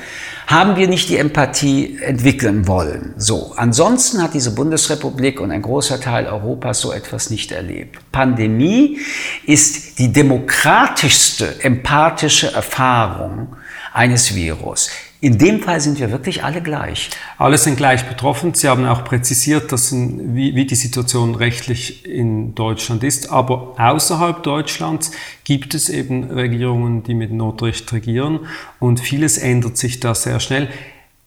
[0.49, 3.13] haben wir nicht die Empathie entwickeln wollen.
[3.17, 3.53] So.
[3.55, 7.99] Ansonsten hat diese Bundesrepublik und ein großer Teil Europas so etwas nicht erlebt.
[8.12, 8.97] Pandemie
[9.45, 13.55] ist die demokratischste empathische Erfahrung
[13.93, 14.89] eines Virus.
[15.21, 17.10] In dem Fall sind wir wirklich alle gleich.
[17.38, 18.53] Alle sind gleich betroffen.
[18.53, 23.29] Sie haben auch präzisiert, dass, wie, wie die Situation rechtlich in Deutschland ist.
[23.29, 25.12] Aber außerhalb Deutschlands
[25.43, 28.47] gibt es eben Regierungen, die mit Notrecht regieren.
[28.79, 30.69] Und vieles ändert sich da sehr schnell.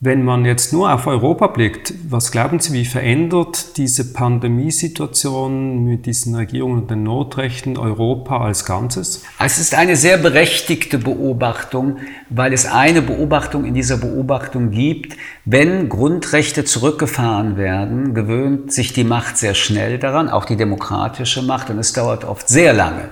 [0.04, 6.06] Wenn man jetzt nur auf Europa blickt, was glauben Sie, wie verändert diese Pandemiesituation mit
[6.06, 9.22] diesen Regierungen und den Notrechten Europa als Ganzes?
[9.38, 11.98] Es ist eine sehr berechtigte Beobachtung,
[12.30, 15.16] weil es eine Beobachtung in dieser Beobachtung gibt.
[15.44, 21.68] Wenn Grundrechte zurückgefahren werden, gewöhnt sich die Macht sehr schnell daran, auch die demokratische Macht,
[21.68, 23.08] und es dauert oft sehr lange,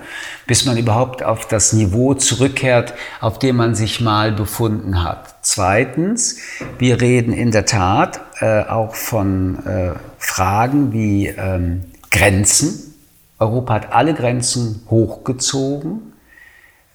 [0.47, 5.35] bis man überhaupt auf das Niveau zurückkehrt, auf dem man sich mal befunden hat.
[5.41, 6.37] Zweitens,
[6.79, 12.95] wir reden in der Tat äh, auch von äh, Fragen wie ähm, Grenzen.
[13.39, 16.10] Europa hat alle Grenzen hochgezogen.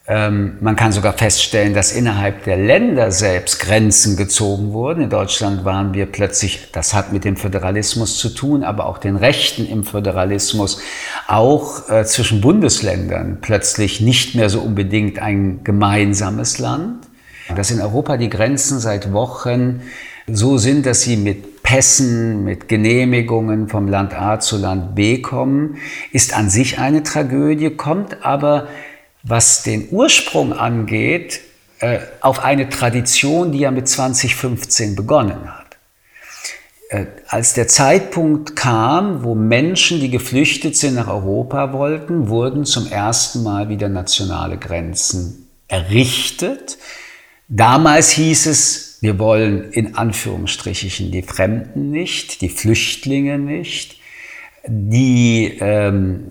[0.09, 5.03] Ähm, man kann sogar feststellen, dass innerhalb der Länder selbst Grenzen gezogen wurden.
[5.03, 9.17] In Deutschland waren wir plötzlich, das hat mit dem Föderalismus zu tun, aber auch den
[9.17, 10.81] Rechten im Föderalismus,
[11.27, 17.07] auch äh, zwischen Bundesländern plötzlich nicht mehr so unbedingt ein gemeinsames Land.
[17.55, 19.83] Dass in Europa die Grenzen seit Wochen
[20.29, 25.79] so sind, dass sie mit Pässen, mit Genehmigungen vom Land A zu Land B kommen,
[26.13, 28.69] ist an sich eine Tragödie, kommt aber
[29.29, 31.41] was den Ursprung angeht,
[31.81, 35.77] äh, auf eine Tradition, die ja mit 2015 begonnen hat.
[36.91, 42.87] Äh, als der Zeitpunkt kam, wo Menschen, die geflüchtet sind, nach Europa wollten, wurden zum
[42.87, 46.79] ersten Mal wieder nationale Grenzen errichtet.
[47.49, 53.97] Damals hieß es, wir wollen in Anführungsstrichen die Fremden nicht, die Flüchtlinge nicht,
[54.67, 56.31] die ähm,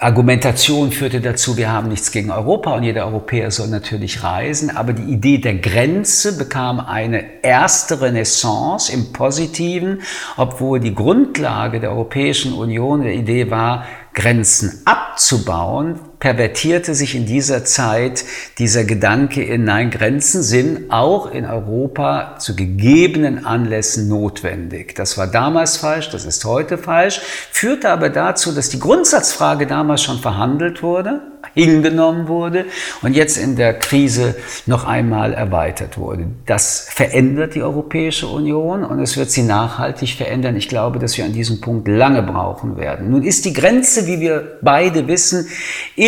[0.00, 4.92] Argumentation führte dazu, wir haben nichts gegen Europa und jeder Europäer soll natürlich reisen, aber
[4.92, 10.02] die Idee der Grenze bekam eine erste Renaissance im Positiven,
[10.36, 17.64] obwohl die Grundlage der Europäischen Union der Idee war, Grenzen abzubauen, pervertierte sich in dieser
[17.64, 18.24] Zeit
[18.58, 24.94] dieser Gedanke in Nein, Grenzen sind auch in Europa zu gegebenen Anlässen notwendig.
[24.94, 30.02] Das war damals falsch, das ist heute falsch, führte aber dazu, dass die Grundsatzfrage damals
[30.02, 31.20] schon verhandelt wurde,
[31.54, 32.66] hingenommen wurde
[33.02, 34.34] und jetzt in der Krise
[34.66, 36.26] noch einmal erweitert wurde.
[36.46, 40.56] Das verändert die Europäische Union und es wird sie nachhaltig verändern.
[40.56, 43.10] Ich glaube, dass wir an diesem Punkt lange brauchen werden.
[43.10, 45.48] Nun ist die Grenze, wie wir beide wissen,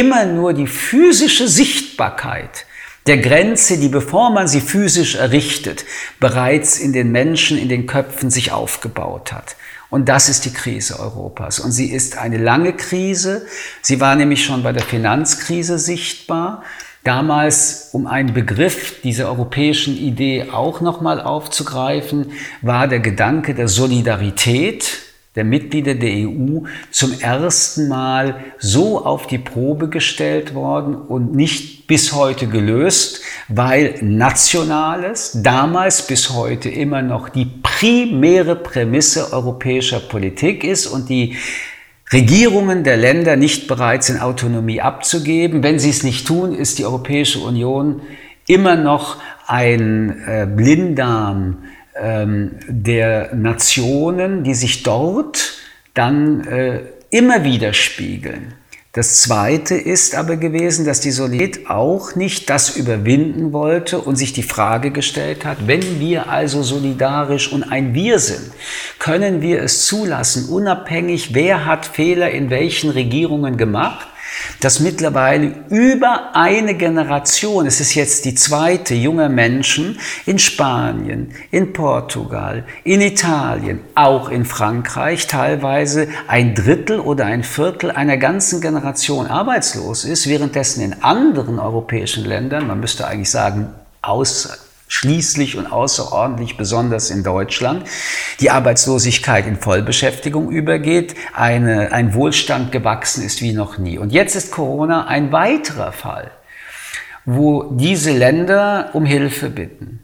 [0.01, 2.65] immer nur die physische Sichtbarkeit
[3.07, 5.85] der Grenze, die bevor man sie physisch errichtet,
[6.21, 9.57] bereits in den Menschen, in den Köpfen sich aufgebaut hat.
[9.91, 11.59] Und das ist die Krise Europas.
[11.59, 13.47] Und sie ist eine lange Krise.
[13.83, 16.63] Sie war nämlich schon bei der Finanzkrise sichtbar.
[17.05, 22.33] Damals, um einen Begriff dieser europäischen Idee auch nochmal aufzugreifen,
[22.63, 29.38] war der Gedanke der Solidarität der Mitglieder der EU zum ersten Mal so auf die
[29.38, 37.29] Probe gestellt worden und nicht bis heute gelöst, weil Nationales damals bis heute immer noch
[37.29, 41.37] die primäre Prämisse europäischer Politik ist und die
[42.12, 45.62] Regierungen der Länder nicht bereit sind, Autonomie abzugeben.
[45.62, 48.03] Wenn sie es nicht tun, ist die Europäische Union
[48.49, 51.59] immer noch ein äh, Blinddarm
[51.94, 55.55] ähm, der Nationen, die sich dort
[55.94, 58.55] dann äh, immer wieder spiegeln.
[58.92, 64.33] Das Zweite ist aber gewesen, dass die Solidarität auch nicht das überwinden wollte und sich
[64.33, 68.50] die Frage gestellt hat, wenn wir also solidarisch und ein Wir sind,
[68.98, 74.09] können wir es zulassen, unabhängig, wer hat Fehler in welchen Regierungen gemacht,
[74.61, 81.72] dass mittlerweile über eine Generation, es ist jetzt die zweite junger Menschen in Spanien, in
[81.72, 89.26] Portugal, in Italien, auch in Frankreich teilweise ein Drittel oder ein Viertel einer ganzen Generation
[89.26, 93.68] arbeitslos ist, währenddessen in anderen europäischen Ländern, man müsste eigentlich sagen,
[94.03, 94.57] außer
[94.90, 97.85] schließlich und außerordentlich besonders in Deutschland,
[98.40, 103.98] die Arbeitslosigkeit in Vollbeschäftigung übergeht, eine, ein Wohlstand gewachsen ist wie noch nie.
[103.98, 106.33] Und jetzt ist Corona ein weiterer Fall,
[107.24, 110.00] wo diese Länder um Hilfe bitten.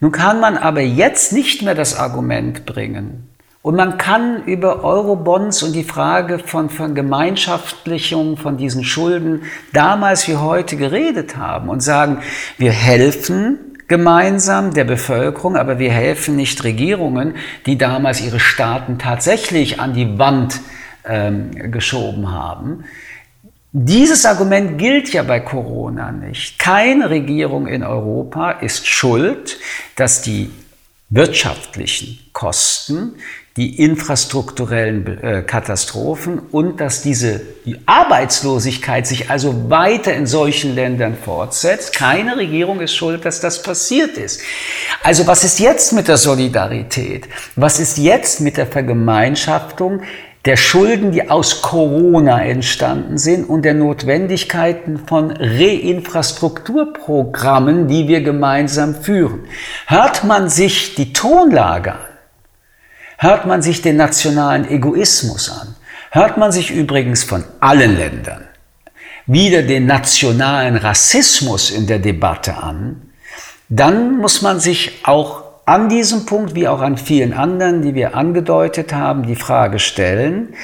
[0.00, 3.30] Nun kann man aber jetzt nicht mehr das Argument bringen,
[3.62, 9.42] und man kann über Eurobonds und die Frage von, von Gemeinschaftlichung von diesen Schulden
[9.74, 12.22] damals wie heute geredet haben und sagen,
[12.56, 17.34] wir helfen gemeinsam der Bevölkerung, aber wir helfen nicht Regierungen,
[17.66, 20.60] die damals ihre Staaten tatsächlich an die Wand
[21.04, 22.84] ähm, geschoben haben.
[23.72, 26.60] Dieses Argument gilt ja bei Corona nicht.
[26.60, 29.58] Keine Regierung in Europa ist schuld,
[29.96, 30.50] dass die
[31.08, 33.16] wirtschaftlichen Kosten
[33.60, 41.14] die infrastrukturellen äh, Katastrophen und dass diese die Arbeitslosigkeit sich also weiter in solchen Ländern
[41.14, 41.94] fortsetzt.
[41.94, 44.40] Keine Regierung ist schuld, dass das passiert ist.
[45.02, 47.28] Also was ist jetzt mit der Solidarität?
[47.54, 50.04] Was ist jetzt mit der Vergemeinschaftung?
[50.46, 58.94] der Schulden, die aus Corona entstanden sind und der Notwendigkeiten von Reinfrastrukturprogrammen, die wir gemeinsam
[58.94, 59.40] führen.
[59.86, 62.09] Hört man sich die Tonlage an,
[63.20, 65.76] hört man sich den nationalen Egoismus an,
[66.10, 68.48] hört man sich übrigens von allen Ländern
[69.26, 73.12] wieder den nationalen Rassismus in der Debatte an,
[73.68, 78.16] dann muss man sich auch an diesem Punkt, wie auch an vielen anderen, die wir
[78.16, 80.54] angedeutet haben, die Frage stellen,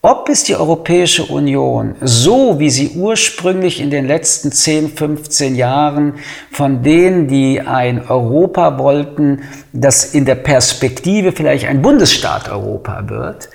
[0.00, 6.14] ob es die Europäische Union, so wie sie ursprünglich in den letzten 10, 15 Jahren
[6.52, 9.42] von denen, die ein Europa wollten,
[9.72, 13.48] das in der Perspektive vielleicht ein Bundesstaat Europa wird,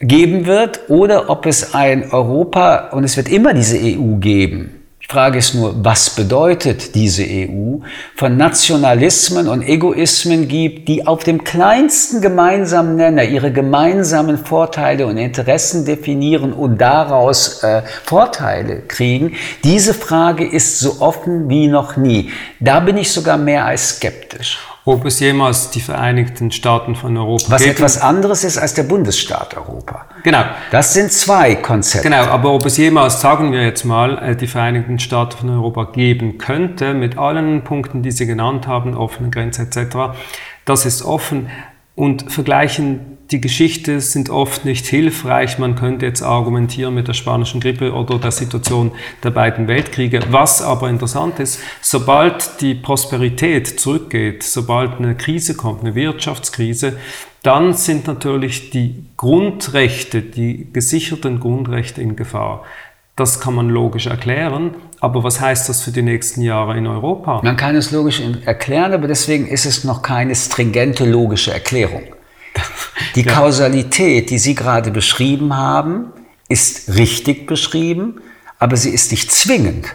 [0.00, 4.73] geben wird, oder ob es ein Europa, und es wird immer diese EU geben,
[5.04, 7.80] die Frage ist nur, was bedeutet diese EU,
[8.16, 15.18] von Nationalismen und Egoismen gibt, die auf dem kleinsten gemeinsamen Nenner ihre gemeinsamen Vorteile und
[15.18, 19.34] Interessen definieren und daraus äh, Vorteile kriegen.
[19.62, 22.30] Diese Frage ist so offen wie noch nie.
[22.58, 27.52] Da bin ich sogar mehr als skeptisch ob es jemals die Vereinigten Staaten von Europa
[27.52, 27.76] Was gibt.
[27.76, 30.04] etwas anderes ist als der Bundesstaat Europa.
[30.22, 30.44] Genau.
[30.70, 32.08] Das sind zwei Konzepte.
[32.08, 35.84] Genau, aber ob es jemals, sagen wir jetzt mal, äh, die Vereinigten Staaten von Europa
[35.84, 40.16] geben könnte, mit allen Punkten, die Sie genannt haben, offene Grenze etc.,
[40.66, 41.50] das ist offen
[41.94, 45.58] und vergleichen die Geschichte sind oft nicht hilfreich.
[45.58, 50.20] Man könnte jetzt argumentieren mit der spanischen Grippe oder der Situation der beiden Weltkriege.
[50.28, 56.98] Was aber interessant ist, sobald die Prosperität zurückgeht, sobald eine Krise kommt, eine Wirtschaftskrise,
[57.42, 62.64] dann sind natürlich die Grundrechte, die gesicherten Grundrechte in Gefahr.
[63.16, 67.40] Das kann man logisch erklären, aber was heißt das für die nächsten Jahre in Europa?
[67.44, 72.02] Man kann es logisch erklären, aber deswegen ist es noch keine stringente logische Erklärung.
[73.14, 73.32] Die ja.
[73.32, 76.12] Kausalität, die Sie gerade beschrieben haben,
[76.48, 78.20] ist richtig beschrieben,
[78.58, 79.86] aber sie ist nicht zwingend.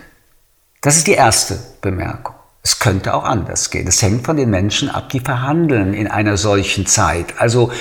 [0.82, 2.36] Das ist die erste Bemerkung.
[2.62, 3.88] Es könnte auch anders gehen.
[3.88, 7.34] Es hängt von den Menschen ab, die verhandeln in einer solchen Zeit.
[7.38, 7.72] Also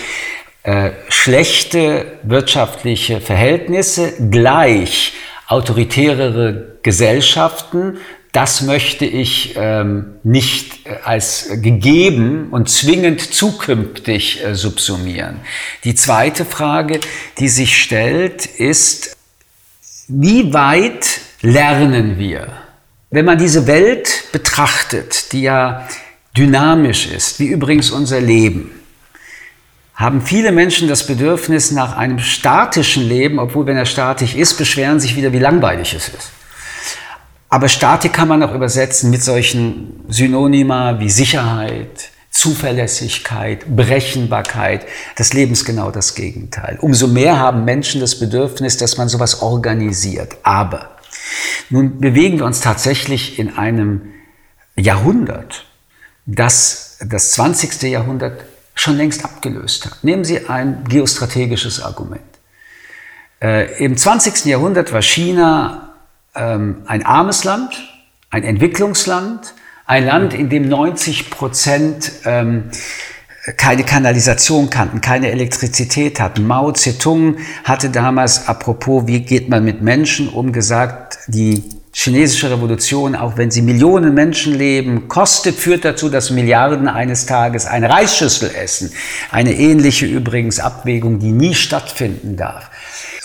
[0.62, 5.14] äh, schlechte wirtschaftliche Verhältnisse gleich
[5.46, 7.98] autoritärere Gesellschaften
[8.32, 15.40] das möchte ich ähm, nicht äh, als gegeben und zwingend zukünftig äh, subsumieren.
[15.84, 17.00] Die zweite Frage,
[17.38, 19.16] die sich stellt, ist,
[20.08, 22.48] wie weit lernen wir?
[23.10, 25.88] Wenn man diese Welt betrachtet, die ja
[26.36, 28.70] dynamisch ist, wie übrigens unser Leben,
[29.94, 35.00] haben viele Menschen das Bedürfnis nach einem statischen Leben, obwohl wenn er statisch ist, beschweren
[35.00, 36.30] sich wieder, wie langweilig es ist.
[37.48, 44.86] Aber Statik kann man auch übersetzen mit solchen Synonyma wie Sicherheit, Zuverlässigkeit, Berechenbarkeit.
[45.16, 46.78] Das Leben ist genau das Gegenteil.
[46.80, 50.36] Umso mehr haben Menschen das Bedürfnis, dass man sowas organisiert.
[50.42, 50.90] Aber
[51.70, 54.12] nun bewegen wir uns tatsächlich in einem
[54.76, 55.64] Jahrhundert,
[56.26, 57.82] das das 20.
[57.82, 58.44] Jahrhundert
[58.74, 60.04] schon längst abgelöst hat.
[60.04, 62.22] Nehmen Sie ein geostrategisches Argument.
[63.40, 64.46] Äh, Im 20.
[64.46, 65.87] Jahrhundert war China
[66.38, 67.74] ähm, ein armes Land,
[68.30, 69.54] ein Entwicklungsland,
[69.86, 72.70] ein Land, in dem 90 Prozent ähm,
[73.56, 76.46] keine Kanalisation kannten, keine Elektrizität hatten.
[76.46, 81.62] Mao Zedong hatte damals, apropos, wie geht man mit Menschen um, gesagt, die
[81.92, 87.66] chinesische Revolution, auch wenn sie Millionen Menschen leben, kostet, führt dazu, dass Milliarden eines Tages
[87.66, 88.92] eine Reisschüssel essen.
[89.32, 92.70] Eine ähnliche übrigens Abwägung, die nie stattfinden darf.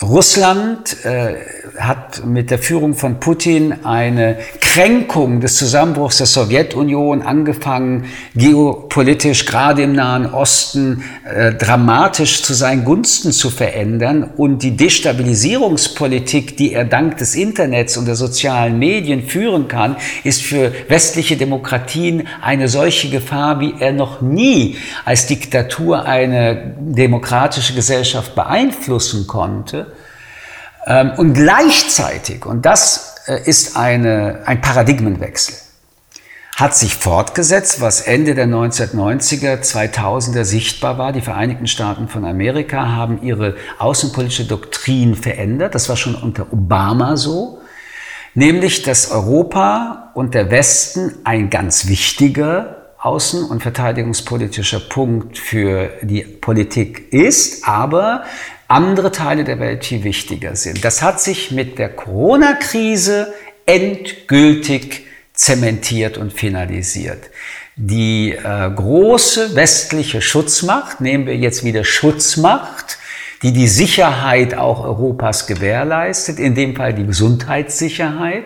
[0.02, 1.36] Russland äh,
[1.78, 9.82] hat mit der Führung von Putin eine Kränkung des Zusammenbruchs der Sowjetunion angefangen, geopolitisch gerade
[9.82, 14.30] im Nahen Osten äh, dramatisch zu seinen Gunsten zu verändern.
[14.36, 20.42] Und die Destabilisierungspolitik, die er dank des Internets und der sozialen Medien führen kann, ist
[20.42, 28.34] für westliche Demokratien eine solche Gefahr, wie er noch nie als Diktatur eine demokratische Gesellschaft
[28.34, 29.93] beeinflussen konnte.
[30.86, 35.54] Ähm, und gleichzeitig, und das äh, ist eine, ein Paradigmenwechsel,
[36.56, 41.12] hat sich fortgesetzt, was Ende der 1990er, 2000er sichtbar war.
[41.12, 45.74] Die Vereinigten Staaten von Amerika haben ihre außenpolitische Doktrin verändert.
[45.74, 47.60] Das war schon unter Obama so.
[48.34, 56.22] Nämlich, dass Europa und der Westen ein ganz wichtiger außen- und verteidigungspolitischer Punkt für die
[56.22, 58.24] Politik ist, aber
[58.68, 60.84] andere Teile der Welt viel wichtiger sind.
[60.84, 63.32] Das hat sich mit der Corona-Krise
[63.66, 67.30] endgültig zementiert und finalisiert.
[67.76, 72.98] Die äh, große westliche Schutzmacht, nehmen wir jetzt wieder Schutzmacht,
[73.42, 78.44] die die Sicherheit auch Europas gewährleistet, in dem Fall die Gesundheitssicherheit,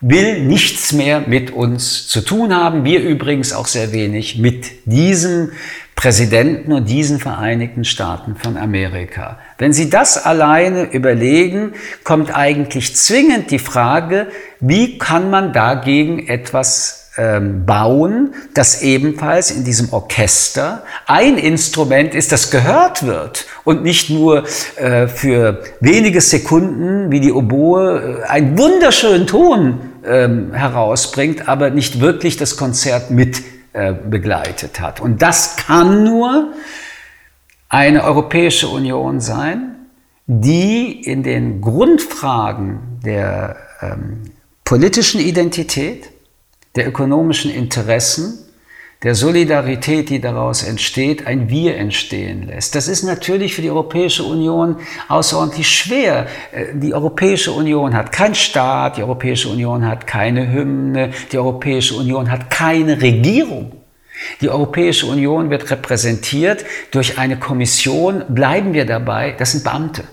[0.00, 2.84] will nichts mehr mit uns zu tun haben.
[2.84, 5.52] Wir übrigens auch sehr wenig mit diesem
[5.96, 9.38] Präsidenten und diesen Vereinigten Staaten von Amerika.
[9.58, 11.72] Wenn Sie das alleine überlegen,
[12.04, 14.28] kommt eigentlich zwingend die Frage,
[14.60, 22.30] wie kann man dagegen etwas ähm, bauen, das ebenfalls in diesem Orchester ein Instrument ist,
[22.30, 24.44] das gehört wird und nicht nur
[24.76, 32.00] äh, für wenige Sekunden wie die Oboe äh, einen wunderschönen Ton ähm, herausbringt, aber nicht
[32.00, 33.42] wirklich das Konzert mit
[33.76, 35.00] äh, begleitet hat.
[35.00, 36.54] Und das kann nur
[37.68, 39.76] eine Europäische Union sein,
[40.26, 44.32] die in den Grundfragen der ähm,
[44.64, 46.10] politischen Identität,
[46.74, 48.45] der ökonomischen Interessen
[49.02, 52.74] der Solidarität, die daraus entsteht, ein Wir entstehen lässt.
[52.74, 54.76] Das ist natürlich für die Europäische Union
[55.08, 56.26] außerordentlich schwer.
[56.52, 61.94] Äh, die Europäische Union hat keinen Staat, die Europäische Union hat keine Hymne, die Europäische
[61.94, 63.72] Union hat keine Regierung.
[64.40, 70.04] Die Europäische Union wird repräsentiert durch eine Kommission, bleiben wir dabei, das sind Beamte.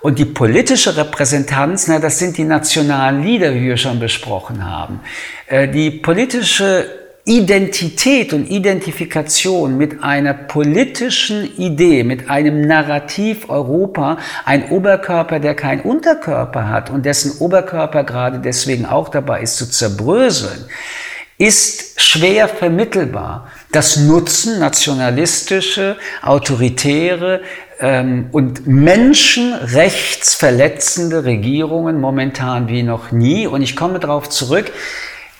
[0.00, 4.98] Und die politische Repräsentanz, na, das sind die nationalen Lieder, wie wir schon besprochen haben.
[5.46, 14.70] Äh, die politische Identität und Identifikation mit einer politischen Idee, mit einem Narrativ Europa, ein
[14.70, 20.64] Oberkörper, der keinen Unterkörper hat und dessen Oberkörper gerade deswegen auch dabei ist zu zerbröseln,
[21.38, 23.46] ist schwer vermittelbar.
[23.70, 27.42] Das nutzen nationalistische, autoritäre
[27.78, 33.46] ähm, und menschenrechtsverletzende Regierungen momentan wie noch nie.
[33.46, 34.72] Und ich komme darauf zurück,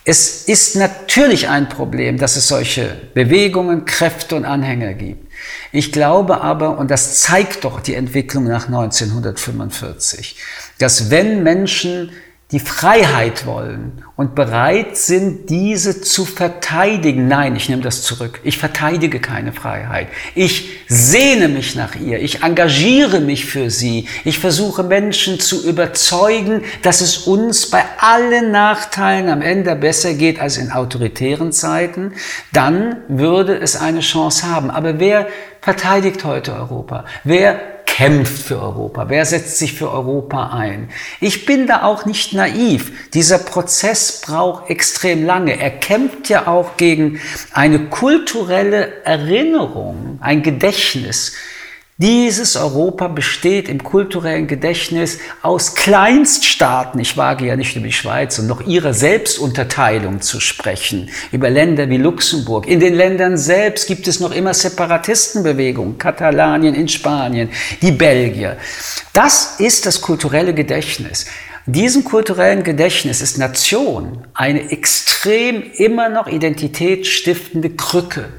[0.04, 5.30] es ist natürlich ein Problem, dass es solche Bewegungen, Kräfte und Anhänger gibt.
[5.70, 10.36] Ich glaube aber, und das zeigt doch die Entwicklung nach 1945,
[10.78, 12.10] dass wenn Menschen
[12.50, 17.26] die Freiheit wollen und bereit sind, diese zu verteidigen.
[17.26, 18.38] Nein, ich nehme das zurück.
[18.44, 20.06] Ich verteidige keine Freiheit.
[20.36, 22.20] Ich sehne mich nach ihr.
[22.20, 24.06] Ich engagiere mich für sie.
[24.24, 30.40] Ich versuche Menschen zu überzeugen, dass es uns bei allen Nachteilen am Ende besser geht
[30.40, 32.12] als in autoritären Zeiten.
[32.52, 34.70] Dann würde es eine Chance haben.
[34.70, 35.26] Aber wer
[35.60, 37.06] verteidigt heute Europa?
[37.24, 39.10] Wer kämpft für Europa?
[39.10, 40.88] Wer setzt sich für Europa ein?
[41.20, 42.90] Ich bin da auch nicht naiv.
[43.12, 45.60] Dieser Prozess braucht extrem lange.
[45.60, 47.20] Er kämpft ja auch gegen
[47.52, 51.34] eine kulturelle Erinnerung, ein Gedächtnis.
[52.02, 56.98] Dieses Europa besteht im kulturellen Gedächtnis aus Kleinststaaten.
[56.98, 61.88] Ich wage ja nicht über die Schweiz und noch ihre Selbstunterteilung zu sprechen, über Länder
[61.88, 62.66] wie Luxemburg.
[62.66, 67.50] In den Ländern selbst gibt es noch immer Separatistenbewegungen, Katalanien in Spanien,
[67.82, 68.56] die Belgier.
[69.12, 71.26] Das ist das kulturelle Gedächtnis.
[71.66, 78.30] Diesem kulturellen Gedächtnis ist Nation eine extrem immer noch identitätsstiftende Krücke.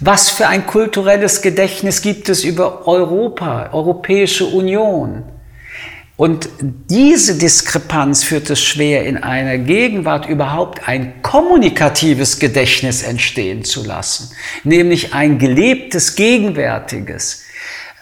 [0.00, 5.22] Was für ein kulturelles Gedächtnis gibt es über Europa, Europäische Union?
[6.16, 13.84] Und diese Diskrepanz führt es schwer, in einer Gegenwart überhaupt ein kommunikatives Gedächtnis entstehen zu
[13.84, 14.30] lassen,
[14.64, 17.42] nämlich ein gelebtes, gegenwärtiges.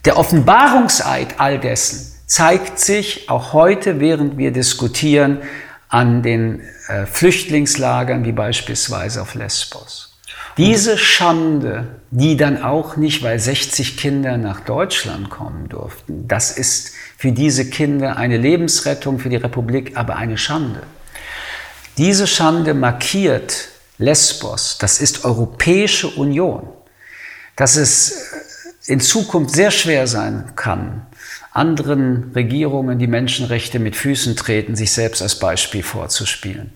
[0.06, 5.42] Der Offenbarungseid all dessen zeigt sich auch heute, während wir diskutieren,
[5.90, 10.16] an den äh, Flüchtlingslagern wie beispielsweise auf Lesbos.
[10.56, 16.92] Diese Schande, die dann auch nicht, weil 60 Kinder nach Deutschland kommen durften, das ist
[17.18, 20.84] für diese Kinder eine Lebensrettung für die Republik, aber eine Schande.
[21.98, 23.68] Diese Schande markiert
[23.98, 26.66] Lesbos, das ist Europäische Union,
[27.56, 28.30] dass es
[28.86, 31.06] in Zukunft sehr schwer sein kann,
[31.52, 36.72] anderen Regierungen die Menschenrechte mit Füßen treten, sich selbst als Beispiel vorzuspielen.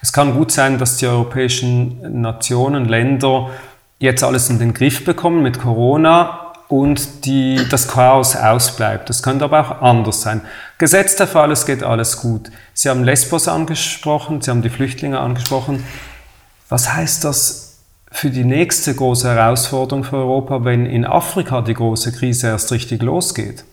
[0.00, 3.50] Es kann gut sein, dass die europäischen Nationen, Länder
[3.98, 9.08] jetzt alles in den Griff bekommen mit Corona und die, das Chaos ausbleibt.
[9.08, 10.40] Das könnte aber auch anders sein.
[10.78, 12.50] Gesetzt der Fall, es geht alles gut.
[12.72, 15.84] Sie haben Lesbos angesprochen, Sie haben die Flüchtlinge angesprochen.
[16.68, 17.78] Was heißt das
[18.10, 23.02] für die nächste große Herausforderung für Europa, wenn in Afrika die große Krise erst richtig
[23.02, 23.64] losgeht?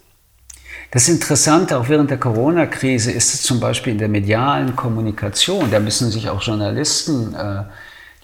[0.92, 5.72] Das Interessante auch während der Corona-Krise ist es zum Beispiel in der medialen Kommunikation.
[5.72, 7.64] Da müssen sich auch Journalisten äh,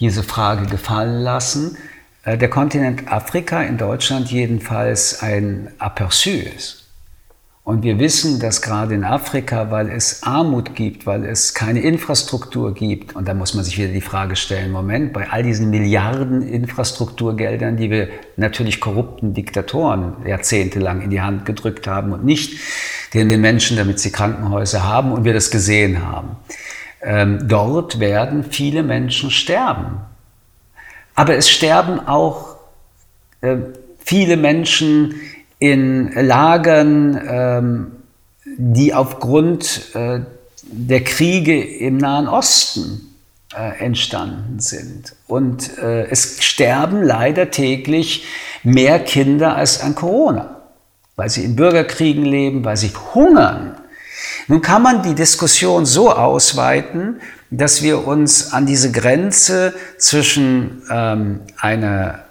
[0.02, 1.78] diese Frage gefallen lassen,
[2.26, 6.77] äh, der Kontinent Afrika in Deutschland jedenfalls ein Aperçu ist.
[7.68, 12.74] Und wir wissen, dass gerade in Afrika, weil es Armut gibt, weil es keine Infrastruktur
[12.74, 16.44] gibt, und da muss man sich wieder die Frage stellen, Moment, bei all diesen Milliarden
[16.44, 18.08] Infrastrukturgeldern, die wir
[18.38, 22.58] natürlich korrupten Diktatoren jahrzehntelang in die Hand gedrückt haben und nicht
[23.14, 26.38] den Menschen, damit sie Krankenhäuser haben und wir das gesehen haben.
[27.02, 29.98] Ähm, dort werden viele Menschen sterben.
[31.16, 32.56] Aber es sterben auch
[33.42, 33.58] äh,
[33.98, 35.16] viele Menschen,
[35.60, 37.92] in Lagern, ähm,
[38.58, 40.22] die aufgrund äh,
[40.64, 43.16] der Kriege im Nahen Osten
[43.56, 45.16] äh, entstanden sind.
[45.28, 48.26] Und äh, es sterben leider täglich
[48.64, 50.62] mehr Kinder als an Corona,
[51.16, 53.76] weil sie in Bürgerkriegen leben, weil sie hungern.
[54.48, 61.42] Nun kann man die Diskussion so ausweiten, dass wir uns an diese Grenze zwischen ähm,
[61.60, 62.27] einer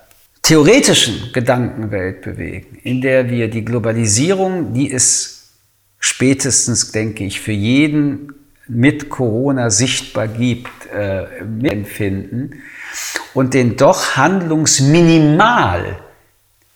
[0.47, 5.55] theoretischen Gedankenwelt bewegen, in der wir die Globalisierung, die es
[5.99, 8.32] spätestens, denke ich, für jeden
[8.68, 11.24] mit Corona sichtbar gibt, äh,
[11.64, 12.62] empfinden
[13.34, 15.99] und den doch handlungsminimal,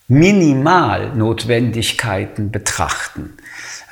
[0.09, 3.35] minimal Notwendigkeiten betrachten.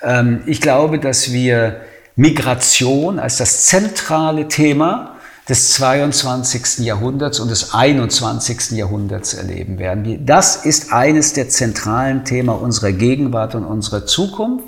[0.03, 1.83] Ähm, ich glaube, dass wir
[2.17, 5.18] Migration als das zentrale Thema
[5.49, 6.79] des 22.
[6.85, 8.73] Jahrhunderts und des 21.
[8.73, 10.27] Jahrhunderts erleben werden.
[10.27, 14.67] Das ist eines der zentralen Themen unserer Gegenwart und unserer Zukunft.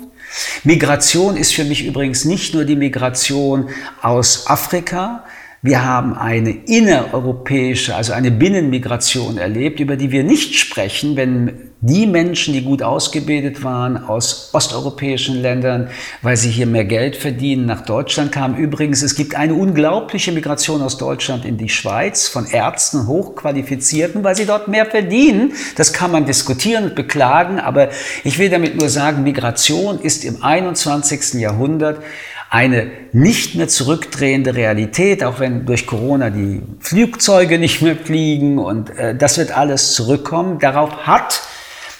[0.63, 3.69] Migration ist für mich übrigens nicht nur die Migration
[4.01, 5.23] aus Afrika,
[5.63, 12.05] wir haben eine innereuropäische, also eine Binnenmigration erlebt, über die wir nicht sprechen, wenn die
[12.05, 15.89] Menschen, die gut ausgebildet waren aus osteuropäischen Ländern,
[16.21, 18.55] weil sie hier mehr Geld verdienen, nach Deutschland kamen.
[18.55, 24.35] Übrigens, es gibt eine unglaubliche Migration aus Deutschland in die Schweiz von Ärzten, hochqualifizierten, weil
[24.35, 25.53] sie dort mehr verdienen.
[25.75, 27.89] Das kann man diskutieren und beklagen, aber
[28.23, 31.39] ich will damit nur sagen, Migration ist im 21.
[31.39, 32.01] Jahrhundert
[32.51, 38.89] eine nicht mehr zurückdrehende Realität, auch wenn durch Corona die Flugzeuge nicht mehr fliegen und
[38.91, 40.59] äh, das wird alles zurückkommen.
[40.59, 41.41] Darauf hat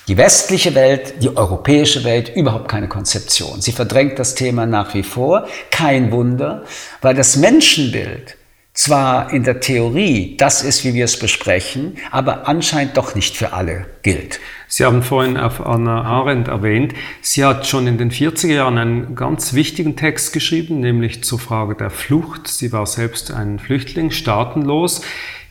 [0.10, 3.62] die westliche Welt, die europäische Welt überhaupt keine Konzeption.
[3.62, 5.48] Sie verdrängt das Thema nach wie vor.
[5.72, 6.66] Kein Wunder,
[7.02, 8.36] weil das Menschenbild
[8.74, 13.54] zwar in der Theorie das ist, wie wir es besprechen, aber anscheinend doch nicht für
[13.54, 14.40] alle gilt.
[14.68, 19.16] Sie haben vorhin auf Anna Arendt erwähnt, sie hat schon in den 40er Jahren einen
[19.16, 22.48] ganz wichtigen Text geschrieben, nämlich zur Frage der Flucht.
[22.48, 25.02] Sie war selbst ein Flüchtling, staatenlos.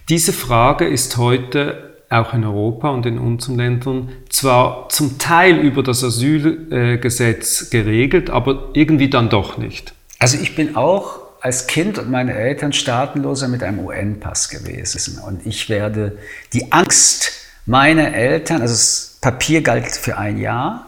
[0.08, 5.82] Diese Frage ist heute auch in Europa und in unseren Ländern zwar zum Teil über
[5.82, 9.92] das Asylgesetz geregelt, aber irgendwie dann doch nicht.
[10.18, 15.18] Also ich bin auch als Kind und meine Eltern staatenloser mit einem UN-Pass gewesen.
[15.18, 16.18] Und ich werde
[16.53, 17.32] die Angst
[17.66, 20.86] meiner Eltern, also das Papier galt für ein Jahr,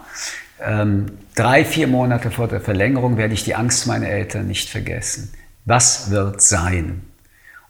[0.61, 5.33] ähm, drei, vier Monate vor der Verlängerung werde ich die Angst meiner Eltern nicht vergessen.
[5.65, 7.01] Was wird sein?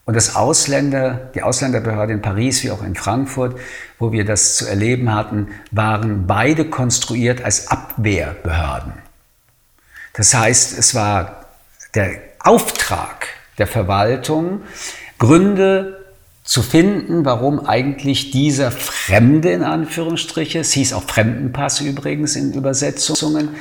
[0.06, 3.58] Und das Ausländer, die Ausländerbehörde in Paris wie auch in Frankfurt,
[4.00, 8.94] wo wir das zu erleben hatten, waren beide konstruiert als Abwehrbehörden.
[10.14, 11.46] Das heißt, es war
[11.96, 13.28] der Auftrag
[13.58, 14.62] der Verwaltung,
[15.18, 16.04] Gründe
[16.44, 23.56] zu finden, warum eigentlich dieser Fremde in Anführungsstriche, es hieß auch Fremdenpass übrigens in Übersetzungen,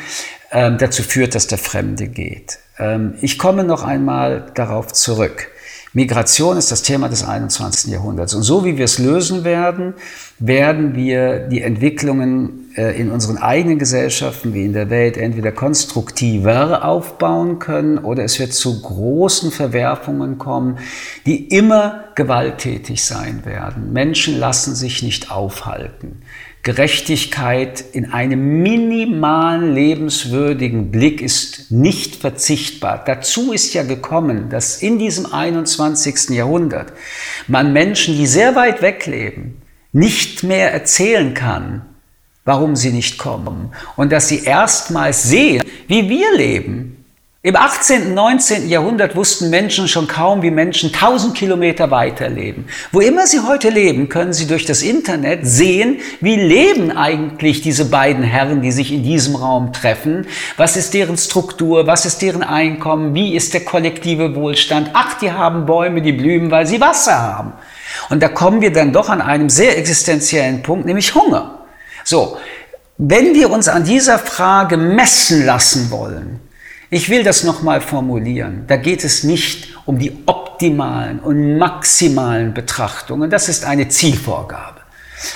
[0.51, 2.59] äh, dazu führt, dass der Fremde geht.
[2.78, 5.51] Ähm, ich komme noch einmal darauf zurück.
[5.95, 7.93] Migration ist das Thema des 21.
[7.93, 8.34] Jahrhunderts.
[8.34, 9.93] Und so wie wir es lösen werden,
[10.38, 16.84] werden wir die Entwicklungen äh, in unseren eigenen Gesellschaften wie in der Welt entweder konstruktiver
[16.86, 20.78] aufbauen können oder es wird zu großen Verwerfungen kommen,
[21.26, 23.93] die immer gewalttätig sein werden.
[23.93, 26.22] Menschen lassen sich nicht aufhalten.
[26.64, 33.02] Gerechtigkeit in einem minimalen lebenswürdigen Blick ist nicht verzichtbar.
[33.04, 36.30] Dazu ist ja gekommen, dass in diesem 21.
[36.30, 36.92] Jahrhundert
[37.48, 39.60] man Menschen, die sehr weit weg leben,
[39.92, 41.82] nicht mehr erzählen kann,
[42.44, 46.91] warum sie nicht kommen und dass sie erstmals sehen, wie wir leben
[47.45, 48.07] im 18.
[48.07, 48.68] und 19.
[48.68, 52.68] Jahrhundert wussten Menschen schon kaum, wie Menschen 1000 Kilometer weiter leben.
[52.93, 57.86] Wo immer sie heute leben, können sie durch das Internet sehen, wie leben eigentlich diese
[57.86, 60.28] beiden Herren, die sich in diesem Raum treffen.
[60.57, 61.88] Was ist deren Struktur?
[61.88, 63.12] Was ist deren Einkommen?
[63.12, 64.90] Wie ist der kollektive Wohlstand?
[64.93, 67.55] Ach, die haben Bäume, die blühen, weil sie Wasser haben.
[68.09, 71.64] Und da kommen wir dann doch an einem sehr existenziellen Punkt, nämlich Hunger.
[72.05, 72.36] So.
[72.99, 76.38] Wenn wir uns an dieser Frage messen lassen wollen,
[76.93, 78.64] ich will das nochmal formulieren.
[78.66, 83.30] Da geht es nicht um die optimalen und maximalen Betrachtungen.
[83.30, 84.82] Das ist eine Zielvorgabe.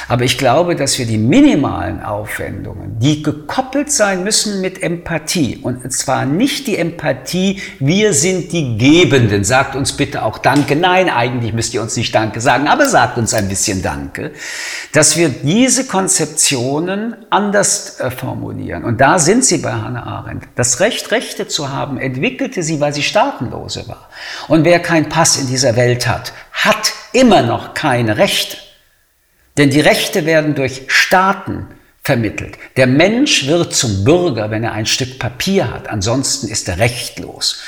[0.09, 5.93] Aber ich glaube, dass wir die minimalen Aufwendungen, die gekoppelt sein müssen mit Empathie, und
[5.93, 10.77] zwar nicht die Empathie, wir sind die Gebenden, sagt uns bitte auch Danke.
[10.77, 14.33] Nein, eigentlich müsst ihr uns nicht Danke sagen, aber sagt uns ein bisschen Danke,
[14.93, 18.85] dass wir diese Konzeptionen anders äh, formulieren.
[18.85, 20.45] Und da sind sie bei Hannah Arendt.
[20.55, 24.09] Das Recht, Rechte zu haben, entwickelte sie, weil sie Staatenlose war.
[24.49, 28.66] Und wer keinen Pass in dieser Welt hat, hat immer noch keine Rechte.
[29.59, 31.67] Denn die Rechte werden durch Staaten
[32.03, 32.57] vermittelt.
[32.77, 35.89] Der Mensch wird zum Bürger, wenn er ein Stück Papier hat.
[35.89, 37.61] Ansonsten ist er rechtlos.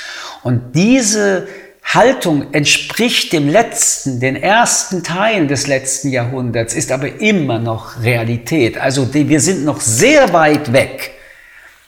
[0.43, 1.47] Und diese
[1.83, 8.77] Haltung entspricht dem letzten, den ersten Teilen des letzten Jahrhunderts, ist aber immer noch Realität.
[8.77, 11.11] Also wir sind noch sehr weit weg.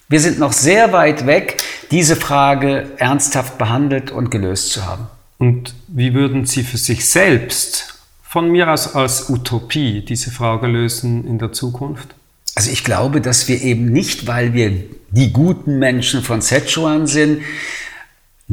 [0.10, 5.08] Wir sind noch sehr weit weg, diese Frage ernsthaft behandelt und gelöst zu haben.
[5.38, 7.91] Und wie würden Sie für sich selbst
[8.32, 12.16] von mir aus als Utopie diese Frage lösen in der Zukunft?
[12.56, 14.72] Also ich glaube, dass wir eben nicht, weil wir
[15.10, 17.42] die guten Menschen von Szechuan sind,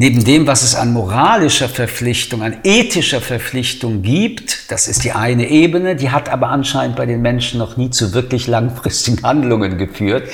[0.01, 5.49] Neben dem, was es an moralischer Verpflichtung, an ethischer Verpflichtung gibt, das ist die eine
[5.49, 10.29] Ebene, die hat aber anscheinend bei den Menschen noch nie zu wirklich langfristigen Handlungen geführt.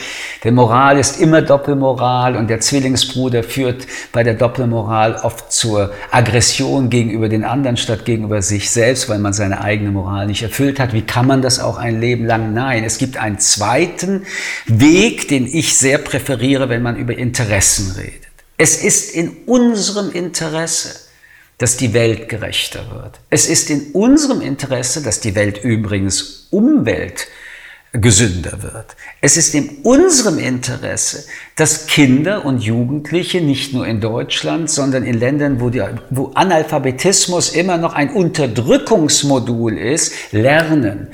[0.45, 6.91] Denn Moral ist immer Doppelmoral und der Zwillingsbruder führt bei der Doppelmoral oft zur Aggression
[6.91, 10.93] gegenüber den anderen statt gegenüber sich selbst, weil man seine eigene Moral nicht erfüllt hat.
[10.93, 12.53] Wie kann man das auch ein Leben lang?
[12.53, 14.27] Nein, es gibt einen zweiten
[14.67, 18.34] Weg, den ich sehr präferiere, wenn man über Interessen redet.
[18.57, 21.05] Es ist in unserem Interesse,
[21.59, 23.21] dass die Welt gerechter wird.
[23.31, 28.97] Es ist in unserem Interesse, dass die Welt übrigens umweltgesünder wird.
[29.21, 31.27] Es ist in unserem Interesse,
[31.57, 37.51] dass Kinder und Jugendliche nicht nur in Deutschland, sondern in Ländern, wo, die, wo Analphabetismus
[37.51, 41.09] immer noch ein Unterdrückungsmodul ist, lernen.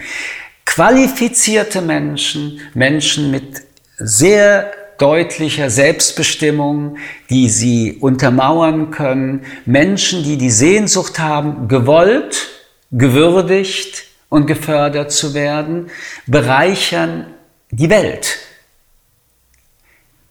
[0.67, 3.63] Qualifizierte Menschen, Menschen mit
[3.99, 6.99] sehr deutlicher Selbstbestimmung,
[7.31, 9.45] die sie untermauern können.
[9.65, 12.49] Menschen, die die Sehnsucht haben, gewollt,
[12.93, 15.91] gewürdigt und gefördert zu werden,
[16.27, 17.27] bereichern
[17.71, 18.39] die Welt.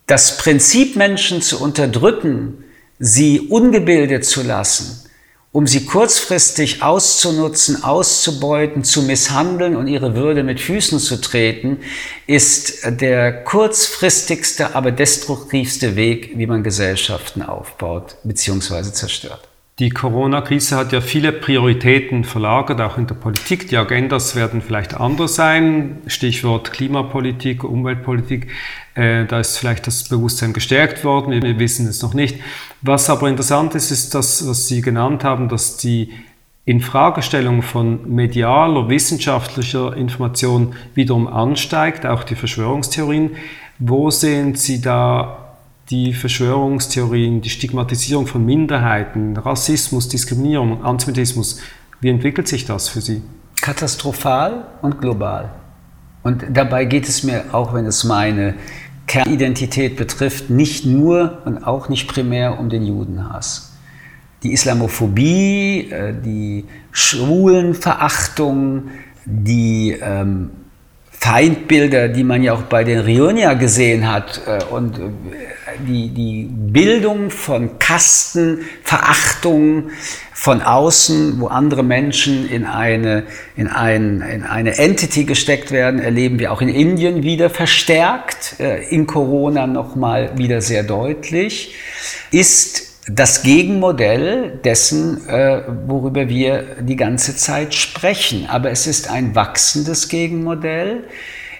[0.06, 2.64] Das Prinzip, Menschen zu unterdrücken,
[3.00, 5.09] sie ungebildet zu lassen,
[5.52, 11.80] um sie kurzfristig auszunutzen, auszubeuten, zu misshandeln und ihre Würde mit Füßen zu treten,
[12.28, 18.92] ist der kurzfristigste, aber destruktivste Weg, wie man Gesellschaften aufbaut bzw.
[18.92, 19.49] zerstört.
[19.80, 23.70] Die Corona-Krise hat ja viele Prioritäten verlagert, auch in der Politik.
[23.70, 26.00] Die Agendas werden vielleicht anders sein.
[26.06, 28.48] Stichwort Klimapolitik, Umweltpolitik.
[28.96, 31.32] Äh, da ist vielleicht das Bewusstsein gestärkt worden.
[31.42, 32.42] Wir wissen es noch nicht.
[32.82, 36.12] Was aber interessant ist, ist das, was Sie genannt haben, dass die
[36.66, 43.38] Infragestellung von medialer, wissenschaftlicher Information wiederum ansteigt, auch die Verschwörungstheorien.
[43.80, 45.49] Wo sehen Sie da
[45.90, 51.60] die Verschwörungstheorien, die Stigmatisierung von Minderheiten, Rassismus, Diskriminierung, Antisemitismus.
[52.00, 53.22] Wie entwickelt sich das für Sie?
[53.62, 55.50] Katastrophal und global.
[56.22, 58.54] Und dabei geht es mir, auch wenn es meine
[59.08, 63.74] Kernidentität betrifft, nicht nur und auch nicht primär um den Judenhass.
[64.44, 68.90] Die Islamophobie, äh, die Schwulenverachtung,
[69.26, 70.52] die ähm,
[71.20, 75.02] Feindbilder, die man ja auch bei den Rionia gesehen hat äh, und äh,
[75.86, 79.90] die, die Bildung von Kasten, Verachtung
[80.34, 83.24] von außen, wo andere Menschen in eine,
[83.58, 88.88] in, ein, in eine Entity gesteckt werden, erleben wir auch in Indien wieder verstärkt, äh,
[88.88, 91.76] in Corona nochmal wieder sehr deutlich,
[92.32, 98.48] ist das Gegenmodell dessen, äh, worüber wir die ganze Zeit sprechen.
[98.48, 101.06] Aber es ist ein wachsendes Gegenmodell.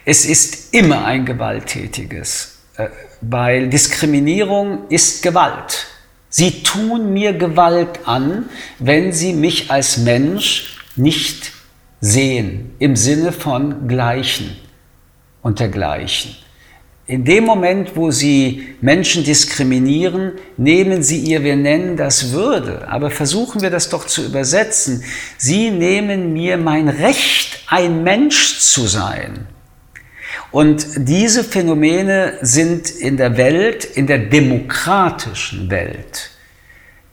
[0.04, 2.88] Es ist immer ein gewalttätiges, äh,
[3.20, 5.86] weil Diskriminierung ist Gewalt.
[6.28, 11.52] Sie tun mir Gewalt an, wenn sie mich als Mensch nicht
[12.00, 14.56] sehen, im Sinne von Gleichen
[15.42, 16.36] und dergleichen.
[17.10, 23.10] In dem Moment, wo Sie Menschen diskriminieren, nehmen Sie ihr, wir nennen das Würde, aber
[23.10, 25.02] versuchen wir das doch zu übersetzen.
[25.36, 29.48] Sie nehmen mir mein Recht, ein Mensch zu sein.
[30.52, 36.30] Und diese Phänomene sind in der Welt, in der demokratischen Welt,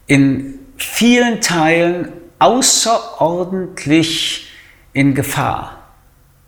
[0.06, 4.52] in vielen Teilen außerordentlich
[4.94, 5.77] in Gefahr.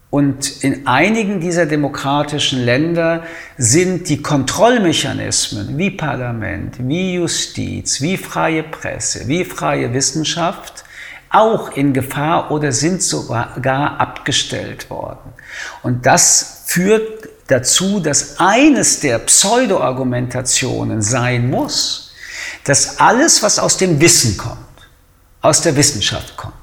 [0.09, 3.23] Und in einigen dieser demokratischen Länder
[3.57, 10.83] sind die Kontrollmechanismen wie Parlament, wie Justiz, wie freie Presse, wie freie Wissenschaft
[11.29, 15.33] auch in Gefahr oder sind sogar abgestellt worden.
[15.83, 22.13] Und das führt dazu, dass eines der Pseudo-Argumentationen sein muss,
[22.63, 24.57] dass alles, was aus dem Wissen kommt,
[25.41, 26.53] aus der Wissenschaft kommt,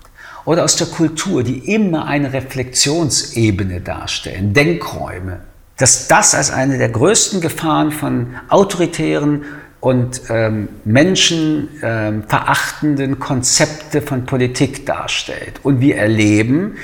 [0.46, 5.40] oder aus der Kultur, die immer eine Reflexionsebene darstellen, Denkräume,
[5.76, 9.44] dass das als eine der größten Gefahren von autoritären
[9.80, 15.60] und ähm, menschenverachtenden ähm, Konzepte von Politik darstellt.
[15.62, 16.76] Und wir erleben,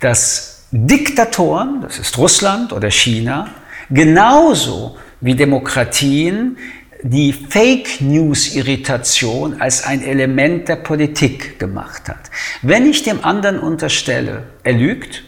[0.00, 3.48] dass Diktatoren, das ist Russland oder China,
[3.90, 6.56] genauso wie Demokratien
[7.02, 12.30] die Fake News-Irritation als ein Element der Politik gemacht hat.
[12.62, 15.22] Wenn ich dem anderen unterstelle, er lügt,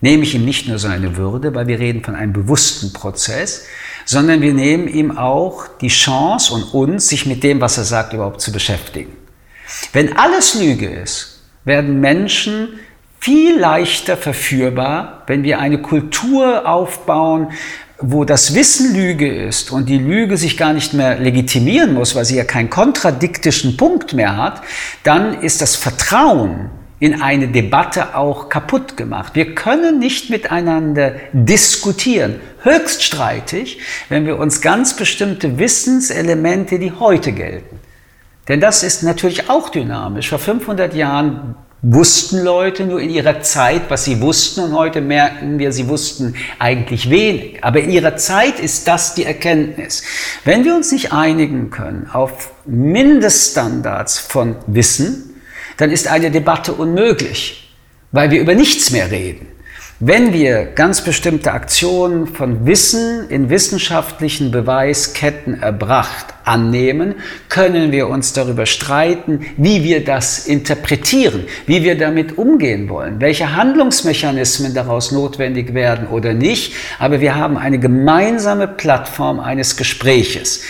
[0.00, 3.66] nehme ich ihm nicht nur seine Würde, weil wir reden von einem bewussten Prozess,
[4.04, 8.12] sondern wir nehmen ihm auch die Chance und uns, sich mit dem, was er sagt,
[8.12, 9.12] überhaupt zu beschäftigen.
[9.92, 12.78] Wenn alles Lüge ist, werden Menschen
[13.18, 17.48] viel leichter verführbar, wenn wir eine Kultur aufbauen,
[17.98, 22.24] wo das Wissen Lüge ist und die Lüge sich gar nicht mehr legitimieren muss, weil
[22.24, 24.62] sie ja keinen kontradiktischen Punkt mehr hat,
[25.02, 29.34] dann ist das Vertrauen in eine Debatte auch kaputt gemacht.
[29.34, 37.32] Wir können nicht miteinander diskutieren, höchst streitig, wenn wir uns ganz bestimmte Wissenselemente, die heute
[37.32, 37.80] gelten.
[38.48, 40.28] Denn das ist natürlich auch dynamisch.
[40.28, 41.56] Vor 500 Jahren
[41.88, 46.34] wussten Leute nur in ihrer Zeit, was sie wussten und heute merken wir, sie wussten
[46.58, 47.62] eigentlich wenig.
[47.62, 50.02] Aber in ihrer Zeit ist das die Erkenntnis.
[50.44, 55.40] Wenn wir uns nicht einigen können auf Mindeststandards von Wissen,
[55.76, 57.72] dann ist eine Debatte unmöglich,
[58.10, 59.46] weil wir über nichts mehr reden.
[60.00, 67.16] Wenn wir ganz bestimmte Aktionen von Wissen in wissenschaftlichen Beweisketten erbracht annehmen,
[67.48, 73.54] können wir uns darüber streiten, wie wir das interpretieren, wie wir damit umgehen wollen, welche
[73.54, 76.74] Handlungsmechanismen daraus notwendig werden oder nicht.
[76.98, 80.62] Aber wir haben eine gemeinsame Plattform eines Gespräches.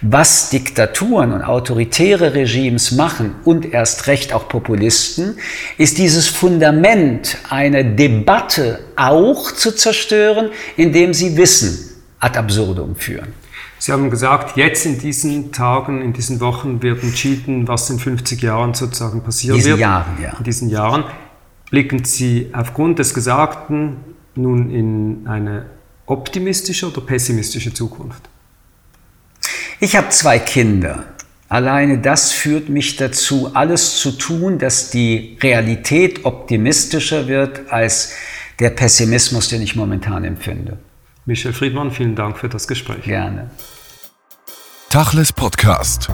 [0.00, 5.36] Was Diktaturen und autoritäre Regimes machen und erst recht auch Populisten,
[5.78, 13.43] ist dieses Fundament einer Debatte auch zu zerstören, indem sie Wissen ad absurdum führen.
[13.84, 18.40] Sie haben gesagt, jetzt in diesen Tagen, in diesen Wochen wird entschieden, was in 50
[18.40, 19.80] Jahren sozusagen passieren diesen wird.
[19.80, 20.38] Jahren, ja.
[20.38, 21.04] In diesen Jahren.
[21.68, 23.98] Blicken Sie aufgrund des Gesagten
[24.36, 25.66] nun in eine
[26.06, 28.22] optimistische oder pessimistische Zukunft?
[29.80, 31.04] Ich habe zwei Kinder.
[31.50, 38.14] Alleine das führt mich dazu, alles zu tun, dass die Realität optimistischer wird als
[38.60, 40.78] der Pessimismus, den ich momentan empfinde.
[41.26, 43.02] Michel Friedmann, vielen Dank für das Gespräch.
[43.02, 43.50] Gerne.
[44.94, 46.08] Tachles Podcast.